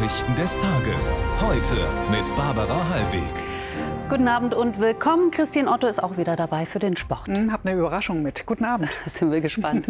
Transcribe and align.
Nachrichten 0.00 0.34
des 0.34 0.56
Tages. 0.56 1.22
Heute 1.42 1.76
mit 2.10 2.34
Barbara 2.34 2.88
Hallweg. 2.88 3.22
Guten 4.08 4.28
Abend 4.28 4.54
und 4.54 4.80
willkommen. 4.80 5.30
Christian 5.30 5.68
Otto 5.68 5.86
ist 5.86 6.02
auch 6.02 6.16
wieder 6.16 6.36
dabei 6.36 6.64
für 6.64 6.78
den 6.78 6.96
Sport. 6.96 7.26
Hm, 7.26 7.52
hab 7.52 7.66
eine 7.66 7.78
Überraschung 7.78 8.22
mit. 8.22 8.46
Guten 8.46 8.64
Abend. 8.64 8.88
sind 9.08 9.30
wir 9.30 9.42
gespannt. 9.42 9.86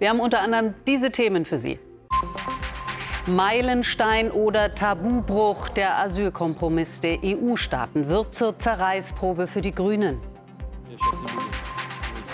Wir 0.00 0.10
haben 0.10 0.18
unter 0.18 0.40
anderem 0.40 0.74
diese 0.88 1.12
Themen 1.12 1.44
für 1.44 1.60
Sie. 1.60 1.78
Meilenstein 3.26 4.32
oder 4.32 4.74
Tabubruch. 4.74 5.68
Der 5.68 5.98
Asylkompromiss 5.98 7.00
der 7.00 7.18
EU-Staaten 7.22 8.08
wird 8.08 8.34
zur 8.34 8.58
Zerreißprobe 8.58 9.46
für 9.46 9.62
die 9.62 9.72
Grünen. 9.72 10.18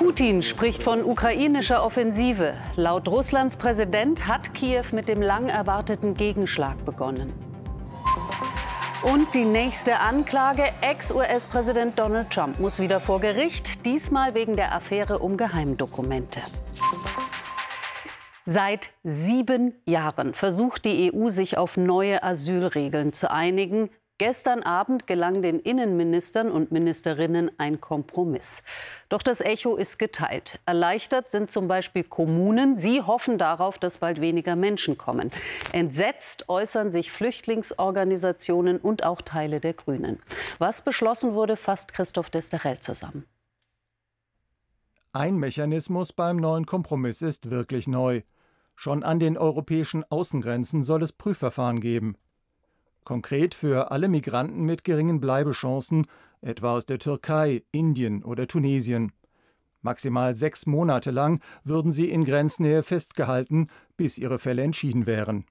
Putin 0.00 0.40
spricht 0.40 0.82
von 0.82 1.04
ukrainischer 1.04 1.84
Offensive. 1.84 2.54
Laut 2.74 3.06
Russlands 3.06 3.56
Präsident 3.56 4.26
hat 4.26 4.54
Kiew 4.54 4.84
mit 4.92 5.10
dem 5.10 5.20
lang 5.20 5.50
erwarteten 5.50 6.14
Gegenschlag 6.14 6.82
begonnen. 6.86 7.34
Und 9.02 9.34
die 9.34 9.44
nächste 9.44 9.98
Anklage. 9.98 10.64
Ex-US-Präsident 10.80 11.98
Donald 11.98 12.30
Trump 12.30 12.58
muss 12.58 12.78
wieder 12.78 12.98
vor 12.98 13.20
Gericht, 13.20 13.84
diesmal 13.84 14.34
wegen 14.34 14.56
der 14.56 14.74
Affäre 14.74 15.18
um 15.18 15.36
Geheimdokumente. 15.36 16.40
Seit 18.46 18.88
sieben 19.04 19.74
Jahren 19.84 20.32
versucht 20.32 20.86
die 20.86 21.12
EU, 21.12 21.28
sich 21.28 21.58
auf 21.58 21.76
neue 21.76 22.22
Asylregeln 22.22 23.12
zu 23.12 23.30
einigen. 23.30 23.90
Gestern 24.20 24.62
Abend 24.62 25.06
gelang 25.06 25.40
den 25.40 25.60
Innenministern 25.60 26.50
und 26.50 26.70
Ministerinnen 26.70 27.50
ein 27.56 27.80
Kompromiss. 27.80 28.62
Doch 29.08 29.22
das 29.22 29.40
Echo 29.40 29.76
ist 29.76 29.98
geteilt. 29.98 30.60
Erleichtert 30.66 31.30
sind 31.30 31.50
zum 31.50 31.68
Beispiel 31.68 32.04
Kommunen. 32.04 32.76
Sie 32.76 33.00
hoffen 33.00 33.38
darauf, 33.38 33.78
dass 33.78 33.96
bald 33.96 34.20
weniger 34.20 34.56
Menschen 34.56 34.98
kommen. 34.98 35.30
Entsetzt 35.72 36.50
äußern 36.50 36.90
sich 36.90 37.10
Flüchtlingsorganisationen 37.10 38.76
und 38.76 39.04
auch 39.04 39.22
Teile 39.22 39.58
der 39.58 39.72
Grünen. 39.72 40.18
Was 40.58 40.82
beschlossen 40.82 41.32
wurde, 41.32 41.56
fasst 41.56 41.94
Christoph 41.94 42.28
Desterell 42.28 42.78
zusammen. 42.78 43.24
Ein 45.14 45.38
Mechanismus 45.38 46.12
beim 46.12 46.36
neuen 46.36 46.66
Kompromiss 46.66 47.22
ist 47.22 47.50
wirklich 47.50 47.88
neu. 47.88 48.20
Schon 48.76 49.02
an 49.02 49.18
den 49.18 49.38
europäischen 49.38 50.04
Außengrenzen 50.10 50.82
soll 50.82 51.02
es 51.04 51.12
Prüfverfahren 51.12 51.80
geben. 51.80 52.16
Konkret 53.04 53.54
für 53.54 53.90
alle 53.90 54.08
Migranten 54.08 54.64
mit 54.64 54.84
geringen 54.84 55.20
Bleibechancen, 55.20 56.06
etwa 56.40 56.72
aus 56.72 56.86
der 56.86 56.98
Türkei, 56.98 57.62
Indien 57.72 58.22
oder 58.22 58.46
Tunesien. 58.46 59.12
Maximal 59.82 60.34
sechs 60.34 60.66
Monate 60.66 61.10
lang 61.10 61.40
würden 61.64 61.92
sie 61.92 62.10
in 62.10 62.24
Grenznähe 62.24 62.82
festgehalten, 62.82 63.68
bis 63.96 64.18
ihre 64.18 64.38
Fälle 64.38 64.62
entschieden 64.62 65.06
wären. 65.06 65.46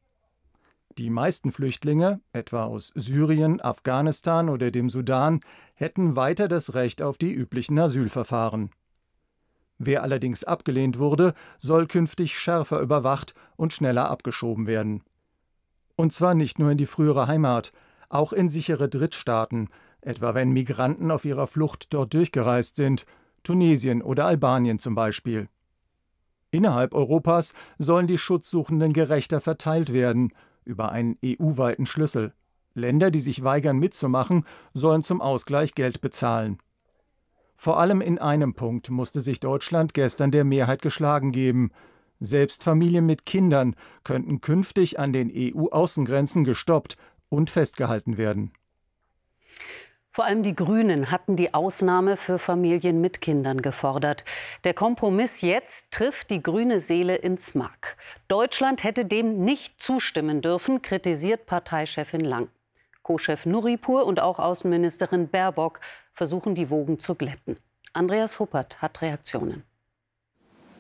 Die 0.98 1.10
meisten 1.10 1.52
Flüchtlinge, 1.52 2.20
etwa 2.34 2.66
aus 2.66 2.92
Syrien, 2.96 3.62
Afghanistan 3.62 4.50
oder 4.50 4.70
dem 4.72 4.90
Sudan, 4.90 5.40
hätten 5.74 6.16
weiter 6.16 6.48
das 6.48 6.74
Recht 6.74 7.02
auf 7.02 7.18
die 7.18 7.32
üblichen 7.32 7.80
Asylverfahren. 7.80 8.72
Wer 9.78 10.04
allerdings 10.04 10.44
abgelehnt 10.44 11.00
wurde, 11.00 11.34
soll 11.58 11.88
künftig 11.88 12.38
schärfer 12.38 12.82
überwacht 12.82 13.34
und 13.56 13.72
schneller 13.72 14.10
abgeschoben 14.10 14.68
werden. 14.68 15.04
Und 16.00 16.14
zwar 16.14 16.34
nicht 16.34 16.60
nur 16.60 16.72
in 16.72 16.78
die 16.78 16.86
frühere 16.86 17.28
Heimat, 17.28 17.74
auch 18.08 18.32
in 18.32 18.48
sichere 18.48 18.88
Drittstaaten, 18.88 19.68
etwa 20.00 20.34
wenn 20.34 20.48
Migranten 20.48 21.12
auf 21.12 21.26
ihrer 21.26 21.46
Flucht 21.46 21.94
dort 21.94 22.14
durchgereist 22.14 22.78
sind, 22.78 23.06
Tunesien 23.44 24.02
oder 24.02 24.26
Albanien 24.26 24.80
zum 24.80 24.96
Beispiel. 24.96 25.50
Innerhalb 26.52 26.94
Europas 26.94 27.54
sollen 27.80 28.08
die 28.08 28.18
Schutzsuchenden 28.18 28.94
gerechter 28.94 29.42
verteilt 29.42 29.92
werden, 29.92 30.32
über 30.64 30.94
einen 30.94 31.18
EU-weiten 31.22 31.86
Schlüssel. 31.86 32.32
Länder, 32.74 33.12
die 33.12 33.20
sich 33.20 33.44
weigern 33.44 33.78
mitzumachen, 33.78 34.46
sollen 34.74 35.04
zum 35.04 35.20
Ausgleich 35.20 35.76
Geld 35.76 36.00
bezahlen. 36.00 36.60
Vor 37.58 37.78
allem 37.78 38.00
in 38.00 38.20
einem 38.20 38.54
Punkt 38.54 38.90
musste 38.90 39.20
sich 39.20 39.42
Deutschland 39.42 39.94
gestern 39.94 40.32
der 40.32 40.46
Mehrheit 40.46 40.82
geschlagen 40.82 41.34
geben. 41.34 41.72
Selbst 42.20 42.64
Familien 42.64 43.06
mit 43.06 43.26
Kindern 43.26 43.76
könnten 44.04 44.42
künftig 44.42 45.00
an 45.00 45.14
den 45.14 45.32
EU-Außengrenzen 45.34 46.44
gestoppt 46.44 46.98
und 47.30 47.50
festgehalten 47.50 48.18
werden. 48.18 48.52
Vor 50.12 50.26
allem 50.26 50.44
die 50.44 50.56
Grünen 50.56 51.12
hatten 51.12 51.36
die 51.36 51.54
Ausnahme 51.54 52.18
für 52.18 52.40
Familien 52.40 53.00
mit 53.00 53.22
Kindern 53.22 53.62
gefordert. 53.62 54.26
Der 54.64 54.74
Kompromiss 54.74 55.42
jetzt 55.42 55.92
trifft 55.92 56.30
die 56.30 56.42
grüne 56.44 56.80
Seele 56.80 57.16
ins 57.16 57.56
Mark. 57.56 57.96
Deutschland 58.28 58.84
hätte 58.84 59.06
dem 59.06 59.46
nicht 59.46 59.82
zustimmen 59.82 60.42
dürfen, 60.42 60.82
kritisiert 60.82 61.46
Parteichefin 61.46 62.22
Lang. 62.22 62.50
Co-Chef 63.04 63.46
Nuripur 63.46 64.06
und 64.06 64.20
auch 64.20 64.40
Außenministerin 64.40 65.30
Baerbock 65.30 65.80
versuchen, 66.14 66.54
die 66.54 66.70
Wogen 66.70 67.00
zu 67.00 67.16
glätten. 67.16 67.58
Andreas 67.94 68.40
Huppert 68.40 68.82
hat 68.82 69.02
Reaktionen. 69.02 69.64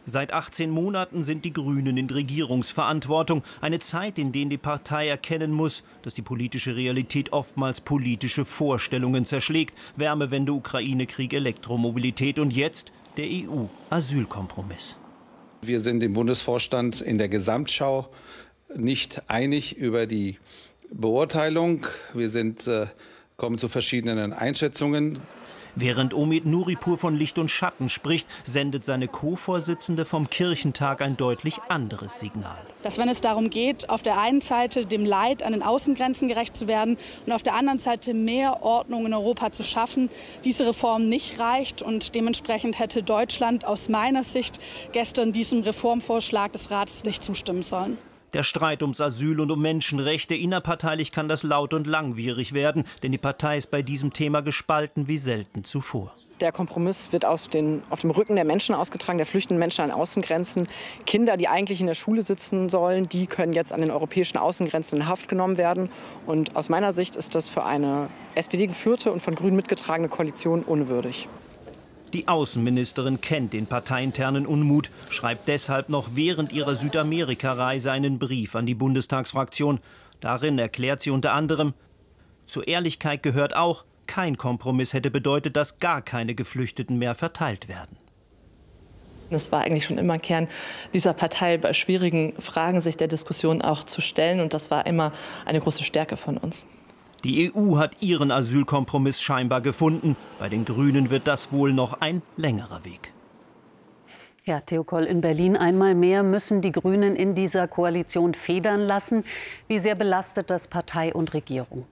Seit 0.09 0.33
18 0.33 0.71
Monaten 0.71 1.23
sind 1.23 1.45
die 1.45 1.53
Grünen 1.53 1.95
in 1.95 2.09
Regierungsverantwortung. 2.09 3.43
Eine 3.61 3.77
Zeit, 3.77 4.17
in 4.17 4.31
der 4.31 4.45
die 4.45 4.57
Partei 4.57 5.07
erkennen 5.07 5.51
muss, 5.51 5.83
dass 6.01 6.15
die 6.15 6.23
politische 6.23 6.75
Realität 6.75 7.31
oftmals 7.31 7.79
politische 7.79 8.43
Vorstellungen 8.43 9.25
zerschlägt. 9.25 9.77
Wärmewende, 9.97 10.53
Ukraine-Krieg, 10.53 11.33
Elektromobilität 11.33 12.39
und 12.39 12.51
jetzt 12.51 12.91
der 13.17 13.27
EU-Asylkompromiss. 13.27 14.95
Wir 15.61 15.79
sind 15.79 16.01
im 16.01 16.13
Bundesvorstand 16.13 17.01
in 17.01 17.19
der 17.19 17.29
Gesamtschau 17.29 18.09
nicht 18.75 19.29
einig 19.29 19.77
über 19.77 20.07
die 20.07 20.39
Beurteilung. 20.91 21.85
Wir 22.15 22.31
sind, 22.31 22.65
äh, 22.65 22.87
kommen 23.37 23.59
zu 23.59 23.67
verschiedenen 23.67 24.33
Einschätzungen. 24.33 25.19
Während 25.81 26.13
Omid 26.13 26.45
Nuripur 26.45 26.97
von 26.97 27.15
Licht 27.15 27.37
und 27.37 27.49
Schatten 27.49 27.87
spricht, 27.87 28.27
sendet 28.43 28.83
seine 28.83 29.07
Co-Vorsitzende 29.07 30.03
vom 30.03 30.29
Kirchentag 30.29 31.01
ein 31.01 31.15
deutlich 31.15 31.57
anderes 31.69 32.19
Signal. 32.19 32.57
Dass 32.83 32.97
wenn 32.97 33.07
es 33.07 33.21
darum 33.21 33.49
geht, 33.49 33.89
auf 33.89 34.03
der 34.03 34.19
einen 34.19 34.41
Seite 34.41 34.85
dem 34.85 35.05
Leid 35.05 35.41
an 35.41 35.53
den 35.53 35.63
Außengrenzen 35.63 36.27
gerecht 36.27 36.57
zu 36.57 36.67
werden 36.67 36.97
und 37.25 37.31
auf 37.31 37.43
der 37.43 37.53
anderen 37.53 37.79
Seite 37.79 38.13
mehr 38.13 38.61
Ordnung 38.61 39.05
in 39.05 39.13
Europa 39.13 39.53
zu 39.53 39.63
schaffen, 39.63 40.09
diese 40.43 40.67
Reform 40.67 41.07
nicht 41.07 41.39
reicht 41.39 41.81
und 41.81 42.13
dementsprechend 42.13 42.77
hätte 42.77 43.01
Deutschland 43.01 43.63
aus 43.63 43.87
meiner 43.87 44.23
Sicht 44.23 44.59
gestern 44.91 45.31
diesem 45.31 45.61
Reformvorschlag 45.61 46.51
des 46.51 46.71
Rates 46.71 47.05
nicht 47.05 47.23
zustimmen 47.23 47.63
sollen. 47.63 47.97
Der 48.33 48.43
Streit 48.43 48.83
ums 48.83 49.01
Asyl 49.01 49.39
und 49.39 49.49
um 49.49 49.59
Menschenrechte 49.59 50.35
innerparteilich 50.35 51.11
kann 51.11 51.27
das 51.27 51.41
laut 51.41 51.73
und 51.73 51.87
langwierig 51.87 52.53
werden, 52.53 52.83
denn 53.01 53.11
die 53.11 53.17
Partei 53.17 53.57
ist 53.57 53.71
bei 53.71 53.81
diesem 53.81 54.13
Thema 54.13 54.41
gespalten 54.41 55.07
wie 55.07 55.17
selten 55.17 55.63
zuvor. 55.63 56.13
Der 56.39 56.51
Kompromiss 56.51 57.11
wird 57.11 57.25
auf, 57.25 57.47
den, 57.47 57.81
auf 57.89 58.01
dem 58.01 58.11
Rücken 58.11 58.35
der 58.35 58.45
Menschen 58.45 58.73
ausgetragen, 58.73 59.17
der 59.17 59.25
flüchtenden 59.25 59.59
Menschen 59.59 59.81
an 59.81 59.91
Außengrenzen. 59.91 60.69
Kinder, 61.05 61.35
die 61.35 61.49
eigentlich 61.49 61.81
in 61.81 61.87
der 61.87 61.95
Schule 61.95 62.21
sitzen 62.23 62.69
sollen, 62.69 63.09
die 63.09 63.27
können 63.27 63.51
jetzt 63.51 63.73
an 63.73 63.81
den 63.81 63.91
europäischen 63.91 64.37
Außengrenzen 64.37 65.01
in 65.01 65.07
Haft 65.07 65.27
genommen 65.27 65.57
werden. 65.57 65.89
Und 66.25 66.55
aus 66.55 66.69
meiner 66.69 66.93
Sicht 66.93 67.17
ist 67.17 67.35
das 67.35 67.49
für 67.49 67.65
eine 67.65 68.09
SPD-geführte 68.35 69.11
und 69.11 69.21
von 69.21 69.35
Grünen 69.35 69.57
mitgetragene 69.57 70.07
Koalition 70.07 70.63
unwürdig. 70.63 71.27
Die 72.13 72.27
Außenministerin 72.27 73.21
kennt 73.21 73.53
den 73.53 73.67
parteiinternen 73.67 74.47
Unmut, 74.47 74.89
schreibt 75.09 75.47
deshalb 75.47 75.89
noch 75.89 76.09
während 76.15 76.51
ihrer 76.51 76.75
Südamerika-Reise 76.75 77.91
einen 77.91 78.17
Brief 78.17 78.55
an 78.55 78.65
die 78.65 78.73
Bundestagsfraktion. 78.73 79.79
Darin 80.19 80.57
erklärt 80.57 81.01
sie 81.03 81.11
unter 81.11 81.33
anderem, 81.33 81.73
zur 82.45 82.67
Ehrlichkeit 82.67 83.21
gehört 83.21 83.55
auch, 83.55 83.85
kein 84.07 84.37
Kompromiss 84.37 84.93
hätte 84.93 85.11
bedeutet, 85.11 85.55
dass 85.55 85.77
gar 85.77 86.01
keine 86.01 86.33
Geflüchteten 86.33 86.97
mehr 86.97 87.13
verteilt 87.13 87.67
werden. 87.67 87.95
Es 89.29 89.51
war 89.51 89.61
eigentlich 89.61 89.85
schon 89.85 89.99
immer 89.99 90.17
Kern 90.17 90.47
dieser 90.91 91.13
Partei, 91.13 91.59
bei 91.59 91.73
schwierigen 91.73 92.33
Fragen 92.39 92.81
sich 92.81 92.97
der 92.97 93.07
Diskussion 93.07 93.61
auch 93.61 93.83
zu 93.83 94.01
stellen. 94.01 94.39
Und 94.39 94.55
das 94.55 94.71
war 94.71 94.87
immer 94.87 95.13
eine 95.45 95.61
große 95.61 95.83
Stärke 95.83 96.17
von 96.17 96.37
uns. 96.37 96.65
Die 97.23 97.51
EU 97.53 97.77
hat 97.77 98.01
ihren 98.01 98.31
Asylkompromiss 98.31 99.21
scheinbar 99.21 99.61
gefunden. 99.61 100.15
Bei 100.39 100.47
den 100.47 100.63
Grünen 100.63 101.09
wird 101.09 101.27
das 101.27 101.51
wohl 101.51 101.73
noch 101.73 101.93
ein 101.99 102.21
längerer 102.37 102.85
Weg. 102.85 103.13
Ja, 104.45 104.61
Theo 104.61 104.83
Koll, 104.83 105.03
in 105.03 105.21
Berlin 105.21 105.57
einmal 105.57 105.95
mehr 105.95 106.23
müssen 106.23 106.61
die 106.61 106.71
Grünen 106.71 107.15
in 107.15 107.35
dieser 107.35 107.67
Koalition 107.67 108.33
federn 108.33 108.79
lassen. 108.79 109.23
Wie 109.67 109.79
sehr 109.79 109.95
belastet 109.95 110.49
das 110.49 110.67
Partei 110.67 111.13
und 111.13 111.33
Regierung? 111.33 111.85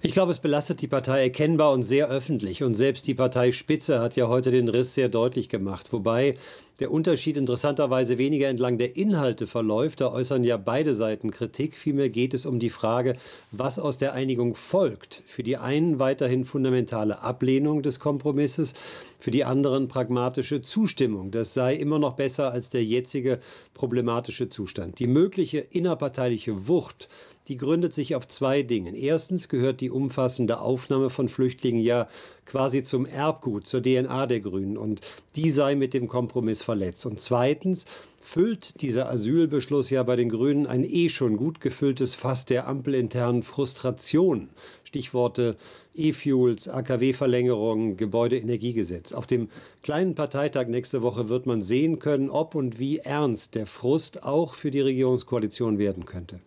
Ich 0.00 0.12
glaube, 0.12 0.32
es 0.32 0.38
belastet 0.38 0.80
die 0.80 0.88
Partei 0.88 1.24
erkennbar 1.24 1.72
und 1.72 1.82
sehr 1.82 2.08
öffentlich. 2.08 2.62
Und 2.62 2.74
selbst 2.74 3.06
die 3.06 3.14
Parteispitze 3.14 4.00
hat 4.00 4.16
ja 4.16 4.28
heute 4.28 4.50
den 4.50 4.68
Riss 4.68 4.94
sehr 4.94 5.10
deutlich 5.10 5.48
gemacht. 5.50 5.92
Wobei 5.92 6.36
der 6.80 6.90
Unterschied 6.90 7.36
interessanterweise 7.36 8.18
weniger 8.18 8.48
entlang 8.48 8.78
der 8.78 8.96
Inhalte 8.96 9.46
verläuft. 9.46 10.00
Da 10.00 10.10
äußern 10.10 10.42
ja 10.44 10.56
beide 10.56 10.94
Seiten 10.94 11.30
Kritik. 11.30 11.76
Vielmehr 11.76 12.08
geht 12.08 12.34
es 12.34 12.46
um 12.46 12.58
die 12.58 12.70
Frage, 12.70 13.16
was 13.52 13.78
aus 13.78 13.98
der 13.98 14.14
Einigung 14.14 14.54
folgt. 14.54 15.22
Für 15.26 15.42
die 15.42 15.58
einen 15.58 15.98
weiterhin 15.98 16.44
fundamentale 16.44 17.20
Ablehnung 17.20 17.82
des 17.82 18.00
Kompromisses, 18.00 18.74
für 19.18 19.30
die 19.30 19.44
anderen 19.44 19.88
pragmatische 19.88 20.62
Zustimmung. 20.62 21.30
Das 21.30 21.52
sei 21.52 21.76
immer 21.76 21.98
noch 21.98 22.16
besser 22.16 22.50
als 22.50 22.70
der 22.70 22.82
jetzige 22.82 23.40
problematische 23.74 24.48
Zustand. 24.48 24.98
Die 24.98 25.06
mögliche 25.06 25.58
innerparteiliche 25.58 26.66
Wucht 26.66 27.08
die 27.50 27.56
gründet 27.56 27.94
sich 27.94 28.14
auf 28.14 28.28
zwei 28.28 28.62
Dingen. 28.62 28.94
Erstens 28.94 29.48
gehört 29.48 29.80
die 29.80 29.90
umfassende 29.90 30.60
Aufnahme 30.60 31.10
von 31.10 31.28
Flüchtlingen 31.28 31.82
ja 31.82 32.08
quasi 32.46 32.84
zum 32.84 33.06
Erbgut, 33.06 33.66
zur 33.66 33.82
DNA 33.82 34.26
der 34.26 34.38
Grünen 34.38 34.76
und 34.76 35.00
die 35.34 35.50
sei 35.50 35.74
mit 35.74 35.92
dem 35.92 36.06
Kompromiss 36.06 36.62
verletzt. 36.70 37.04
Und 37.04 37.18
zweitens 37.20 37.84
füllt 38.20 38.80
dieser 38.80 39.10
Asylbeschluss 39.10 39.90
ja 39.90 40.04
bei 40.04 40.14
den 40.14 40.28
Grünen 40.28 40.68
ein 40.68 40.84
eh 40.84 41.08
schon 41.08 41.36
gut 41.36 41.60
gefülltes 41.60 42.14
Fass 42.14 42.46
der 42.46 42.68
ampelinternen 42.68 43.42
Frustration. 43.42 44.50
Stichworte 44.84 45.56
E-Fuels, 45.96 46.68
AKW-Verlängerung, 46.68 47.96
Gebäudeenergiegesetz. 47.96 49.12
Auf 49.12 49.26
dem 49.26 49.48
kleinen 49.82 50.14
Parteitag 50.14 50.68
nächste 50.68 51.02
Woche 51.02 51.28
wird 51.28 51.46
man 51.46 51.60
sehen 51.60 51.98
können, 51.98 52.30
ob 52.30 52.54
und 52.54 52.78
wie 52.78 52.98
ernst 52.98 53.56
der 53.56 53.66
Frust 53.66 54.22
auch 54.22 54.54
für 54.54 54.70
die 54.70 54.80
Regierungskoalition 54.80 55.78
werden 55.78 56.06
könnte. 56.06 56.38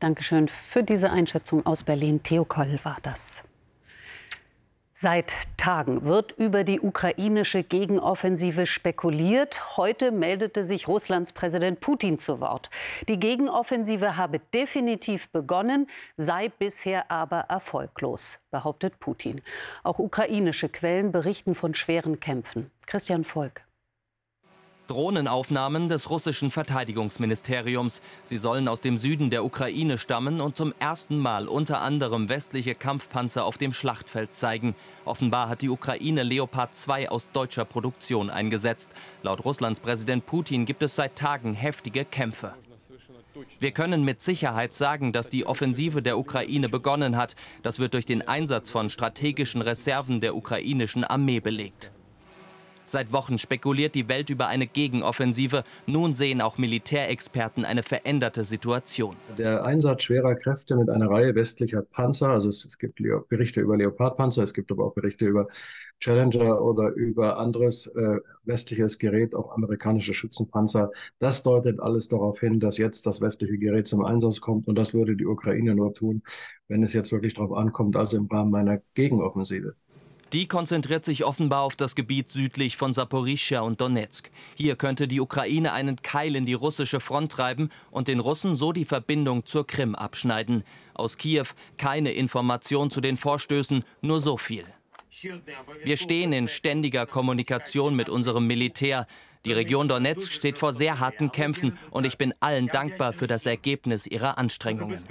Dankeschön 0.00 0.48
für 0.48 0.82
diese 0.82 1.08
Einschätzung 1.08 1.64
aus 1.64 1.82
Berlin. 1.82 2.22
Theo 2.22 2.44
Koll 2.44 2.78
war 2.82 2.98
das. 3.02 3.42
Seit 5.02 5.32
Tagen 5.56 6.04
wird 6.04 6.32
über 6.32 6.62
die 6.62 6.78
ukrainische 6.78 7.62
Gegenoffensive 7.62 8.66
spekuliert. 8.66 9.78
Heute 9.78 10.12
meldete 10.12 10.62
sich 10.62 10.88
Russlands 10.88 11.32
Präsident 11.32 11.80
Putin 11.80 12.18
zu 12.18 12.38
Wort. 12.38 12.68
Die 13.08 13.18
Gegenoffensive 13.18 14.18
habe 14.18 14.40
definitiv 14.52 15.30
begonnen, 15.30 15.88
sei 16.18 16.50
bisher 16.50 17.10
aber 17.10 17.46
erfolglos, 17.48 18.40
behauptet 18.50 19.00
Putin. 19.00 19.40
Auch 19.84 20.00
ukrainische 20.00 20.68
Quellen 20.68 21.12
berichten 21.12 21.54
von 21.54 21.74
schweren 21.74 22.20
Kämpfen. 22.20 22.70
Christian 22.84 23.24
Volk. 23.24 23.62
Drohnenaufnahmen 24.90 25.88
des 25.88 26.10
russischen 26.10 26.50
Verteidigungsministeriums. 26.50 28.02
Sie 28.24 28.38
sollen 28.38 28.66
aus 28.66 28.80
dem 28.80 28.98
Süden 28.98 29.30
der 29.30 29.44
Ukraine 29.44 29.98
stammen 29.98 30.40
und 30.40 30.56
zum 30.56 30.74
ersten 30.80 31.16
Mal 31.16 31.46
unter 31.46 31.80
anderem 31.80 32.28
westliche 32.28 32.74
Kampfpanzer 32.74 33.44
auf 33.44 33.56
dem 33.56 33.72
Schlachtfeld 33.72 34.34
zeigen. 34.34 34.74
Offenbar 35.04 35.48
hat 35.48 35.62
die 35.62 35.68
Ukraine 35.68 36.24
Leopard 36.24 36.74
2 36.74 37.08
aus 37.08 37.28
deutscher 37.32 37.64
Produktion 37.64 38.30
eingesetzt. 38.30 38.90
Laut 39.22 39.44
Russlands 39.44 39.78
Präsident 39.78 40.26
Putin 40.26 40.66
gibt 40.66 40.82
es 40.82 40.96
seit 40.96 41.14
Tagen 41.14 41.54
heftige 41.54 42.04
Kämpfe. 42.04 42.54
Wir 43.60 43.70
können 43.70 44.04
mit 44.04 44.22
Sicherheit 44.22 44.74
sagen, 44.74 45.12
dass 45.12 45.28
die 45.28 45.46
Offensive 45.46 46.02
der 46.02 46.18
Ukraine 46.18 46.68
begonnen 46.68 47.16
hat. 47.16 47.36
Das 47.62 47.78
wird 47.78 47.94
durch 47.94 48.06
den 48.06 48.26
Einsatz 48.26 48.70
von 48.70 48.90
strategischen 48.90 49.62
Reserven 49.62 50.20
der 50.20 50.34
ukrainischen 50.34 51.04
Armee 51.04 51.38
belegt. 51.38 51.92
Seit 52.90 53.12
Wochen 53.12 53.38
spekuliert 53.38 53.94
die 53.94 54.08
Welt 54.08 54.30
über 54.30 54.48
eine 54.48 54.66
Gegenoffensive. 54.66 55.62
Nun 55.86 56.16
sehen 56.16 56.40
auch 56.40 56.58
Militärexperten 56.58 57.64
eine 57.64 57.84
veränderte 57.84 58.42
Situation. 58.42 59.14
Der 59.38 59.64
Einsatz 59.64 60.02
schwerer 60.02 60.34
Kräfte 60.34 60.74
mit 60.74 60.90
einer 60.90 61.08
Reihe 61.08 61.36
westlicher 61.36 61.82
Panzer, 61.82 62.30
also 62.30 62.48
es, 62.48 62.76
gibt 62.78 63.00
Berichte 63.28 63.60
über 63.60 63.76
Leopardpanzer, 63.76 64.42
es 64.42 64.52
gibt 64.52 64.72
aber 64.72 64.86
auch 64.86 64.94
Berichte 64.94 65.24
über 65.26 65.46
Challenger 66.00 66.60
oder 66.60 66.88
über 66.88 67.38
anderes 67.38 67.86
äh, 67.86 68.16
westliches 68.42 68.98
Gerät, 68.98 69.36
auch 69.36 69.52
amerikanische 69.52 70.12
Schützenpanzer. 70.12 70.90
Das 71.20 71.44
deutet 71.44 71.78
alles 71.78 72.08
darauf 72.08 72.40
hin, 72.40 72.58
dass 72.58 72.76
jetzt 72.76 73.06
das 73.06 73.20
westliche 73.20 73.56
Gerät 73.56 73.86
zum 73.86 74.04
Einsatz 74.04 74.40
kommt 74.40 74.66
und 74.66 74.74
das 74.74 74.94
würde 74.94 75.14
die 75.14 75.26
Ukraine 75.26 75.76
nur 75.76 75.94
tun, 75.94 76.22
wenn 76.66 76.82
es 76.82 76.92
jetzt 76.92 77.12
wirklich 77.12 77.34
darauf 77.34 77.52
ankommt, 77.52 77.94
also 77.94 78.16
im 78.16 78.26
Rahmen 78.26 78.52
einer 78.56 78.80
Gegenoffensive. 78.94 79.76
Die 80.32 80.46
konzentriert 80.46 81.04
sich 81.04 81.24
offenbar 81.24 81.62
auf 81.62 81.74
das 81.74 81.96
Gebiet 81.96 82.30
südlich 82.30 82.76
von 82.76 82.94
Saporischschja 82.94 83.62
und 83.62 83.80
Donetsk. 83.80 84.30
Hier 84.54 84.76
könnte 84.76 85.08
die 85.08 85.20
Ukraine 85.20 85.72
einen 85.72 85.96
Keil 86.02 86.36
in 86.36 86.46
die 86.46 86.54
russische 86.54 87.00
Front 87.00 87.32
treiben 87.32 87.70
und 87.90 88.06
den 88.06 88.20
Russen 88.20 88.54
so 88.54 88.70
die 88.70 88.84
Verbindung 88.84 89.44
zur 89.44 89.66
Krim 89.66 89.96
abschneiden. 89.96 90.62
Aus 90.94 91.16
Kiew 91.16 91.46
keine 91.78 92.12
Information 92.12 92.92
zu 92.92 93.00
den 93.00 93.16
Vorstößen, 93.16 93.84
nur 94.02 94.20
so 94.20 94.36
viel. 94.36 94.64
Wir 95.82 95.96
stehen 95.96 96.32
in 96.32 96.46
ständiger 96.46 97.06
Kommunikation 97.06 97.96
mit 97.96 98.08
unserem 98.08 98.46
Militär. 98.46 99.08
Die 99.44 99.52
Region 99.52 99.88
Donetsk 99.88 100.32
steht 100.32 100.58
vor 100.58 100.74
sehr 100.74 101.00
harten 101.00 101.32
Kämpfen 101.32 101.76
und 101.90 102.04
ich 102.04 102.18
bin 102.18 102.34
allen 102.38 102.68
dankbar 102.68 103.12
für 103.12 103.26
das 103.26 103.46
Ergebnis 103.46 104.06
ihrer 104.06 104.38
Anstrengungen. 104.38 105.02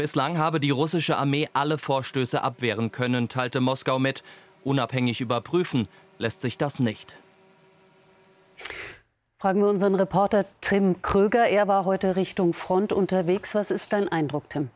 Bislang 0.00 0.38
habe 0.38 0.60
die 0.60 0.70
russische 0.70 1.18
Armee 1.18 1.46
alle 1.52 1.76
Vorstöße 1.76 2.42
abwehren 2.42 2.90
können, 2.90 3.28
teilte 3.28 3.60
Moskau 3.60 3.98
mit. 3.98 4.22
Unabhängig 4.64 5.20
überprüfen 5.20 5.88
lässt 6.16 6.40
sich 6.40 6.56
das 6.56 6.78
nicht. 6.78 7.16
Fragen 9.38 9.60
wir 9.60 9.68
unseren 9.68 9.94
Reporter 9.94 10.46
Tim 10.62 11.02
Kröger. 11.02 11.48
Er 11.48 11.68
war 11.68 11.84
heute 11.84 12.16
Richtung 12.16 12.54
Front 12.54 12.94
unterwegs. 12.94 13.54
Was 13.54 13.70
ist 13.70 13.92
dein 13.92 14.08
Eindruck, 14.08 14.48
Tim? 14.48 14.70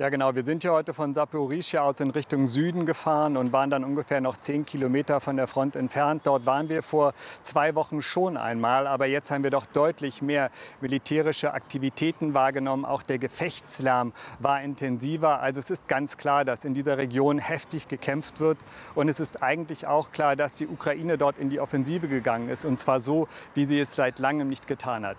Ja, 0.00 0.08
genau. 0.08 0.34
Wir 0.34 0.44
sind 0.44 0.64
ja 0.64 0.70
heute 0.70 0.94
von 0.94 1.12
Saporischia 1.12 1.82
aus 1.82 2.00
in 2.00 2.08
Richtung 2.08 2.46
Süden 2.46 2.86
gefahren 2.86 3.36
und 3.36 3.52
waren 3.52 3.68
dann 3.68 3.84
ungefähr 3.84 4.22
noch 4.22 4.38
zehn 4.38 4.64
Kilometer 4.64 5.20
von 5.20 5.36
der 5.36 5.46
Front 5.46 5.76
entfernt. 5.76 6.22
Dort 6.24 6.46
waren 6.46 6.70
wir 6.70 6.82
vor 6.82 7.12
zwei 7.42 7.74
Wochen 7.74 8.00
schon 8.00 8.38
einmal, 8.38 8.86
aber 8.86 9.04
jetzt 9.04 9.30
haben 9.30 9.44
wir 9.44 9.50
doch 9.50 9.66
deutlich 9.66 10.22
mehr 10.22 10.50
militärische 10.80 11.52
Aktivitäten 11.52 12.32
wahrgenommen. 12.32 12.86
Auch 12.86 13.02
der 13.02 13.18
Gefechtslärm 13.18 14.14
war 14.38 14.62
intensiver. 14.62 15.40
Also 15.40 15.60
es 15.60 15.68
ist 15.68 15.86
ganz 15.86 16.16
klar, 16.16 16.46
dass 16.46 16.64
in 16.64 16.72
dieser 16.72 16.96
Region 16.96 17.38
heftig 17.38 17.86
gekämpft 17.86 18.40
wird. 18.40 18.56
Und 18.94 19.10
es 19.10 19.20
ist 19.20 19.42
eigentlich 19.42 19.86
auch 19.86 20.12
klar, 20.12 20.34
dass 20.34 20.54
die 20.54 20.66
Ukraine 20.66 21.18
dort 21.18 21.38
in 21.38 21.50
die 21.50 21.60
Offensive 21.60 22.08
gegangen 22.08 22.48
ist. 22.48 22.64
Und 22.64 22.80
zwar 22.80 23.02
so, 23.02 23.28
wie 23.52 23.66
sie 23.66 23.78
es 23.78 23.96
seit 23.96 24.18
langem 24.18 24.48
nicht 24.48 24.66
getan 24.66 25.04
hat. 25.04 25.18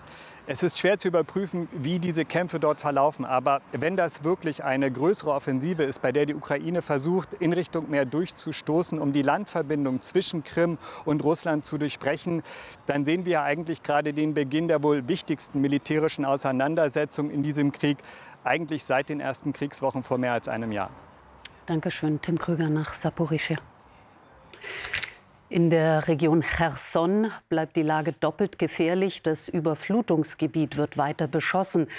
Es 0.52 0.64
ist 0.64 0.78
schwer 0.78 1.00
zu 1.00 1.08
überprüfen, 1.08 1.70
wie 1.72 1.98
diese 1.98 2.26
Kämpfe 2.26 2.60
dort 2.60 2.82
verlaufen. 2.82 3.24
Aber 3.24 3.62
wenn 3.72 3.96
das 3.96 4.26
wirklich 4.26 4.66
eine 4.66 4.92
größere 4.92 5.32
Offensive 5.32 5.84
ist, 5.84 6.02
bei 6.02 6.12
der 6.12 6.26
die 6.26 6.36
Ukraine 6.36 6.82
versucht, 6.82 7.34
in 7.36 7.54
Richtung 7.54 7.90
Meer 7.90 8.04
durchzustoßen, 8.04 9.00
um 9.00 9.14
die 9.14 9.22
Landverbindung 9.22 10.02
zwischen 10.02 10.44
Krim 10.44 10.78
und 11.06 11.24
Russland 11.24 11.66
zu 11.66 11.78
durchbrechen, 11.78 12.44
dann 12.86 13.06
sehen 13.06 13.26
wir 13.26 13.44
eigentlich 13.44 13.82
gerade 13.82 14.12
den 14.12 14.34
Beginn 14.34 14.68
der 14.68 14.84
wohl 14.84 15.08
wichtigsten 15.08 15.62
militärischen 15.62 16.26
Auseinandersetzung 16.26 17.32
in 17.32 17.44
diesem 17.44 17.72
Krieg, 17.72 17.98
eigentlich 18.44 18.84
seit 18.84 19.08
den 19.08 19.22
ersten 19.22 19.54
Kriegswochen 19.54 20.04
vor 20.04 20.18
mehr 20.18 20.34
als 20.34 20.50
einem 20.50 20.74
Jahr. 20.74 20.90
Dankeschön, 21.66 22.20
Tim 22.22 22.38
Krüger 22.38 22.70
nach 22.70 22.94
Saporischia. 22.94 23.58
In 25.52 25.70
der 25.70 26.08
Region 26.08 26.44
Cherson 26.44 27.30
bleibt 27.50 27.76
die 27.76 27.82
Lage 27.82 28.14
doppelt 28.14 28.58
gefährlich. 28.58 29.22
Das 29.22 29.50
Überflutungsgebiet 29.50 30.78
wird 30.78 30.98
weiter 30.98 31.28
beschossen. 31.28 31.90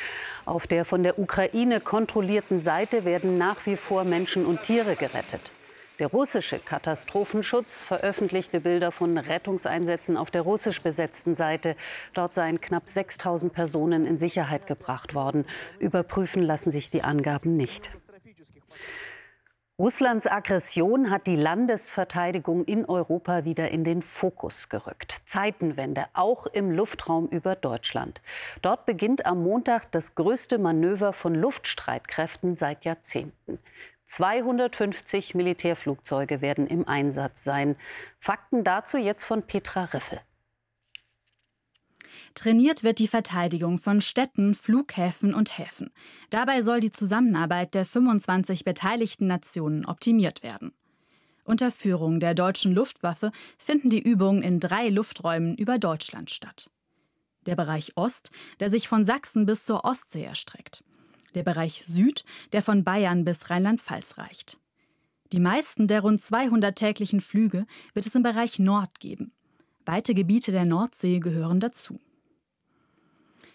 Auf 0.47 0.67
der 0.67 0.87
von 0.87 1.03
der 1.03 1.19
Ukraine 1.19 1.81
kontrollierten 1.81 2.61
Seite 2.61 3.05
werden 3.05 3.37
nach 3.37 3.67
wie 3.67 3.77
vor 3.77 4.05
Menschen 4.05 4.47
und 4.47 4.63
Tiere 4.63 4.97
gerettet. 4.97 5.53
Der 5.99 6.07
russische 6.07 6.61
Katastrophenschutz 6.61 7.83
veröffentlichte 7.83 8.59
Bilder 8.59 8.91
von 8.91 9.19
Rettungseinsätzen 9.19 10.17
auf 10.17 10.31
der 10.31 10.41
russisch 10.41 10.81
besetzten 10.81 11.35
Seite. 11.35 11.77
Dort 12.15 12.33
seien 12.33 12.59
knapp 12.59 12.89
6000 12.89 13.53
Personen 13.53 14.07
in 14.07 14.17
Sicherheit 14.17 14.67
gebracht 14.67 15.15
worden. 15.15 15.45
Überprüfen 15.79 16.43
lassen 16.43 16.71
sich 16.71 16.89
die 16.89 17.03
Angaben 17.03 17.59
nicht. 17.59 17.91
Russlands 19.83 20.29
Aggression 20.29 21.11
hat 21.11 21.27
die 21.27 21.35
Landesverteidigung 21.35 22.65
in 22.67 22.85
Europa 22.85 23.45
wieder 23.45 23.73
in 23.73 23.83
den 23.83 24.01
Fokus 24.01 24.69
gerückt. 24.69 25.23
Zeitenwende, 25.25 26.05
auch 26.13 26.47
im 26.47 26.71
Luftraum 26.71 27.27
über 27.27 27.57
Deutschland. 27.57 28.23
Dort 28.63 28.87
beginnt 28.87 29.27
am 29.27 29.43
Montag 29.43 29.91
das 29.91 30.15
größte 30.15 30.59
Manöver 30.59 31.13
von 31.13 31.35
Luftstreitkräften 31.35 32.55
seit 32.55 32.85
Jahrzehnten. 32.85 33.59
250 34.05 35.35
Militärflugzeuge 35.35 36.41
werden 36.41 36.69
im 36.69 36.87
Einsatz 36.87 37.43
sein. 37.43 37.75
Fakten 38.21 38.63
dazu 38.63 38.99
jetzt 38.99 39.25
von 39.25 39.43
Petra 39.43 39.87
Riffel. 39.87 40.21
Trainiert 42.35 42.83
wird 42.83 42.99
die 42.99 43.09
Verteidigung 43.09 43.79
von 43.79 44.01
Städten, 44.01 44.55
Flughäfen 44.55 45.35
und 45.35 45.59
Häfen. 45.59 45.91
Dabei 46.31 46.63
soll 46.63 46.81
die 46.81 46.93
Zusammenarbeit 46.93 47.75
der 47.75 47.85
25 47.85 48.65
beteiligten 48.65 49.27
Nationen 49.27 49.85
optimiert 49.85 50.43
werden. 50.43 50.73
Unter 51.45 51.71
Führung 51.71 52.21
der 52.21 52.35
deutschen 52.35 52.73
Luftwaffe 52.73 53.33
finden 53.59 53.91
die 53.91 54.01
Übungen 54.01 54.43
in 54.43 54.61
drei 54.61 54.89
Lufträumen 54.89 55.57
über 55.57 55.79
Deutschland 55.79 56.31
statt. 56.31 56.71
Der 57.47 57.57
Bereich 57.57 57.97
Ost, 57.97 58.31
der 58.61 58.71
sich 58.71 58.87
von 58.89 59.05
Sachsen 59.05 59.47
bis 59.47 59.65
zur 59.65 59.85
Ostsee 59.85 60.25
erstreckt. 60.25 60.85
Der 61.35 61.43
Bereich 61.43 61.85
Süd, 61.87 62.25
der 62.53 62.63
von 62.63 62.85
Bayern 62.85 63.25
bis 63.25 63.51
Rheinland-Pfalz 63.51 64.19
reicht. 64.19 64.59
Die 65.33 65.41
meisten 65.41 65.89
der 65.89 66.03
rund 66.03 66.21
200 66.21 66.77
täglichen 66.77 67.21
Flüge 67.21 67.67
wird 67.95 68.07
es 68.07 68.15
im 68.15 68.23
Bereich 68.23 68.59
Nord 68.59 69.01
geben. 69.01 69.33
Weite 69.85 70.15
Gebiete 70.15 70.53
der 70.53 70.65
Nordsee 70.65 71.19
gehören 71.19 71.59
dazu. 71.59 71.99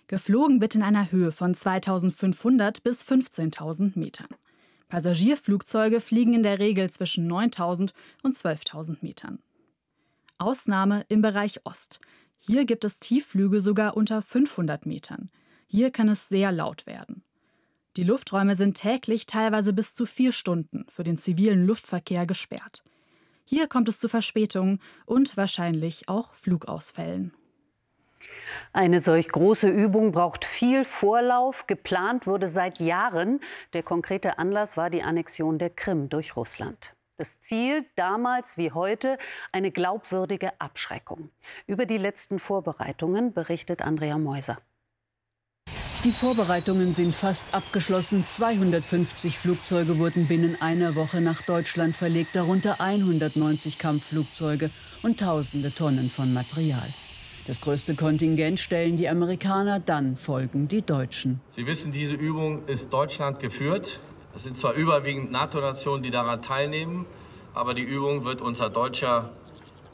Geflogen 0.07 0.61
wird 0.61 0.75
in 0.75 0.83
einer 0.83 1.11
Höhe 1.11 1.31
von 1.31 1.53
2500 1.53 2.81
bis 2.83 3.03
15.000 3.03 3.99
Metern. 3.99 4.29
Passagierflugzeuge 4.87 5.99
fliegen 5.99 6.33
in 6.33 6.43
der 6.43 6.59
Regel 6.59 6.89
zwischen 6.89 7.27
9000 7.27 7.93
und 8.23 8.35
12.000 8.35 8.97
Metern. 9.01 9.39
Ausnahme 10.37 11.05
im 11.09 11.21
Bereich 11.21 11.65
Ost. 11.65 11.99
Hier 12.37 12.65
gibt 12.65 12.85
es 12.85 12.99
Tiefflüge 12.99 13.59
sogar 13.59 13.97
unter 13.97 14.21
500 14.21 14.85
Metern. 14.85 15.29
Hier 15.67 15.91
kann 15.91 16.07
es 16.07 16.29
sehr 16.29 16.51
laut 16.51 16.85
werden. 16.85 17.23
Die 17.97 18.03
Lufträume 18.03 18.55
sind 18.55 18.75
täglich 18.75 19.25
teilweise 19.25 19.73
bis 19.73 19.93
zu 19.93 20.05
vier 20.05 20.31
Stunden 20.31 20.85
für 20.89 21.03
den 21.03 21.17
zivilen 21.17 21.65
Luftverkehr 21.65 22.25
gesperrt. 22.25 22.83
Hier 23.43 23.67
kommt 23.67 23.89
es 23.89 23.97
zu 23.97 24.07
Verspätungen 24.07 24.79
und 25.05 25.35
wahrscheinlich 25.35 26.07
auch 26.07 26.33
Flugausfällen. 26.35 27.33
Eine 28.73 29.01
solch 29.01 29.29
große 29.29 29.69
Übung 29.69 30.11
braucht 30.11 30.45
viel 30.45 30.83
Vorlauf. 30.83 31.67
Geplant 31.67 32.27
wurde 32.27 32.47
seit 32.47 32.79
Jahren. 32.79 33.39
Der 33.73 33.83
konkrete 33.83 34.39
Anlass 34.39 34.77
war 34.77 34.89
die 34.89 35.03
Annexion 35.03 35.57
der 35.57 35.69
Krim 35.69 36.09
durch 36.09 36.35
Russland. 36.35 36.93
Das 37.17 37.39
Ziel 37.39 37.85
damals 37.95 38.57
wie 38.57 38.71
heute 38.71 39.17
eine 39.51 39.71
glaubwürdige 39.71 40.51
Abschreckung. 40.61 41.31
Über 41.65 41.87
die 41.87 41.97
letzten 41.97 42.37
Vorbereitungen 42.37 43.33
berichtet 43.33 43.81
Andrea 43.81 44.19
Meuser. 44.19 44.57
Die 46.03 46.11
Vorbereitungen 46.11 46.93
sind 46.93 47.15
fast 47.15 47.45
abgeschlossen. 47.51 48.27
250 48.27 49.39
Flugzeuge 49.39 49.97
wurden 49.97 50.27
binnen 50.27 50.61
einer 50.61 50.95
Woche 50.95 51.21
nach 51.21 51.41
Deutschland 51.41 51.97
verlegt, 51.97 52.35
darunter 52.35 52.79
190 52.79 53.79
Kampfflugzeuge 53.79 54.69
und 55.01 55.19
tausende 55.19 55.73
Tonnen 55.73 56.11
von 56.11 56.31
Material. 56.33 56.87
Das 57.47 57.61
größte 57.61 57.95
Kontingent 57.95 58.59
stellen 58.59 58.97
die 58.97 59.07
Amerikaner, 59.07 59.79
dann 59.79 60.17
folgen 60.17 60.67
die 60.67 60.81
Deutschen. 60.81 61.39
Sie 61.51 61.65
wissen, 61.65 61.93
diese 61.93 62.13
Übung 62.13 62.67
ist 62.67 62.91
Deutschland 62.91 63.39
geführt. 63.39 64.01
Es 64.35 64.43
sind 64.43 64.57
zwar 64.57 64.73
überwiegend 64.73 65.31
NATO-Nationen, 65.31 66.03
die 66.03 66.11
daran 66.11 66.41
teilnehmen, 66.41 67.05
aber 67.53 67.73
die 67.73 67.83
Übung 67.83 68.25
wird 68.25 68.41
unter 68.41 68.69
deutscher 68.69 69.31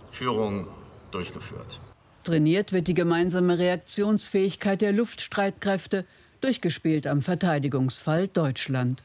Führung 0.09 0.67
durchgeführt. 1.11 1.79
Trainiert 2.23 2.73
wird 2.73 2.87
die 2.87 2.95
gemeinsame 2.95 3.59
Reaktionsfähigkeit 3.59 4.81
der 4.81 4.91
Luftstreitkräfte, 4.91 6.05
durchgespielt 6.41 7.05
am 7.05 7.21
Verteidigungsfall 7.21 8.29
Deutschland. 8.29 9.03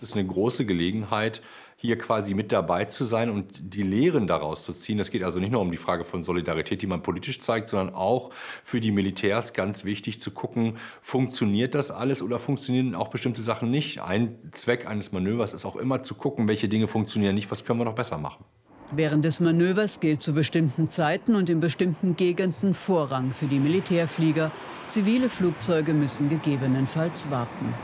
Das 0.00 0.10
ist 0.10 0.16
eine 0.16 0.26
große 0.26 0.66
Gelegenheit, 0.66 1.40
hier 1.76 1.98
quasi 1.98 2.34
mit 2.34 2.52
dabei 2.52 2.84
zu 2.86 3.04
sein 3.04 3.30
und 3.30 3.74
die 3.74 3.82
Lehren 3.82 4.26
daraus 4.26 4.64
zu 4.64 4.72
ziehen. 4.72 4.98
Es 4.98 5.10
geht 5.10 5.24
also 5.24 5.40
nicht 5.40 5.52
nur 5.52 5.60
um 5.60 5.70
die 5.70 5.76
Frage 5.76 6.04
von 6.04 6.24
Solidarität, 6.24 6.82
die 6.82 6.86
man 6.86 7.02
politisch 7.02 7.40
zeigt, 7.40 7.70
sondern 7.70 7.94
auch 7.94 8.30
für 8.62 8.80
die 8.80 8.90
Militärs 8.90 9.52
ganz 9.52 9.84
wichtig 9.84 10.20
zu 10.20 10.30
gucken, 10.30 10.76
funktioniert 11.02 11.74
das 11.74 11.90
alles 11.90 12.22
oder 12.22 12.38
funktionieren 12.38 12.94
auch 12.94 13.08
bestimmte 13.08 13.42
Sachen 13.42 13.70
nicht. 13.70 14.00
Ein 14.00 14.38
Zweck 14.52 14.86
eines 14.86 15.12
Manövers 15.12 15.52
ist 15.52 15.64
auch 15.64 15.76
immer 15.76 16.02
zu 16.02 16.14
gucken, 16.14 16.48
welche 16.48 16.68
Dinge 16.68 16.86
funktionieren 16.86 17.34
nicht, 17.34 17.50
was 17.50 17.64
können 17.64 17.80
wir 17.80 17.84
noch 17.84 17.94
besser 17.94 18.18
machen. 18.18 18.44
Während 18.90 19.24
des 19.24 19.40
Manövers 19.40 19.98
gilt 19.98 20.22
zu 20.22 20.34
bestimmten 20.34 20.88
Zeiten 20.88 21.34
und 21.34 21.50
in 21.50 21.58
bestimmten 21.58 22.16
Gegenden 22.16 22.74
Vorrang 22.74 23.32
für 23.32 23.46
die 23.46 23.58
Militärflieger. 23.58 24.52
Zivile 24.86 25.28
Flugzeuge 25.28 25.94
müssen 25.94 26.28
gegebenenfalls 26.28 27.30
warten. 27.30 27.74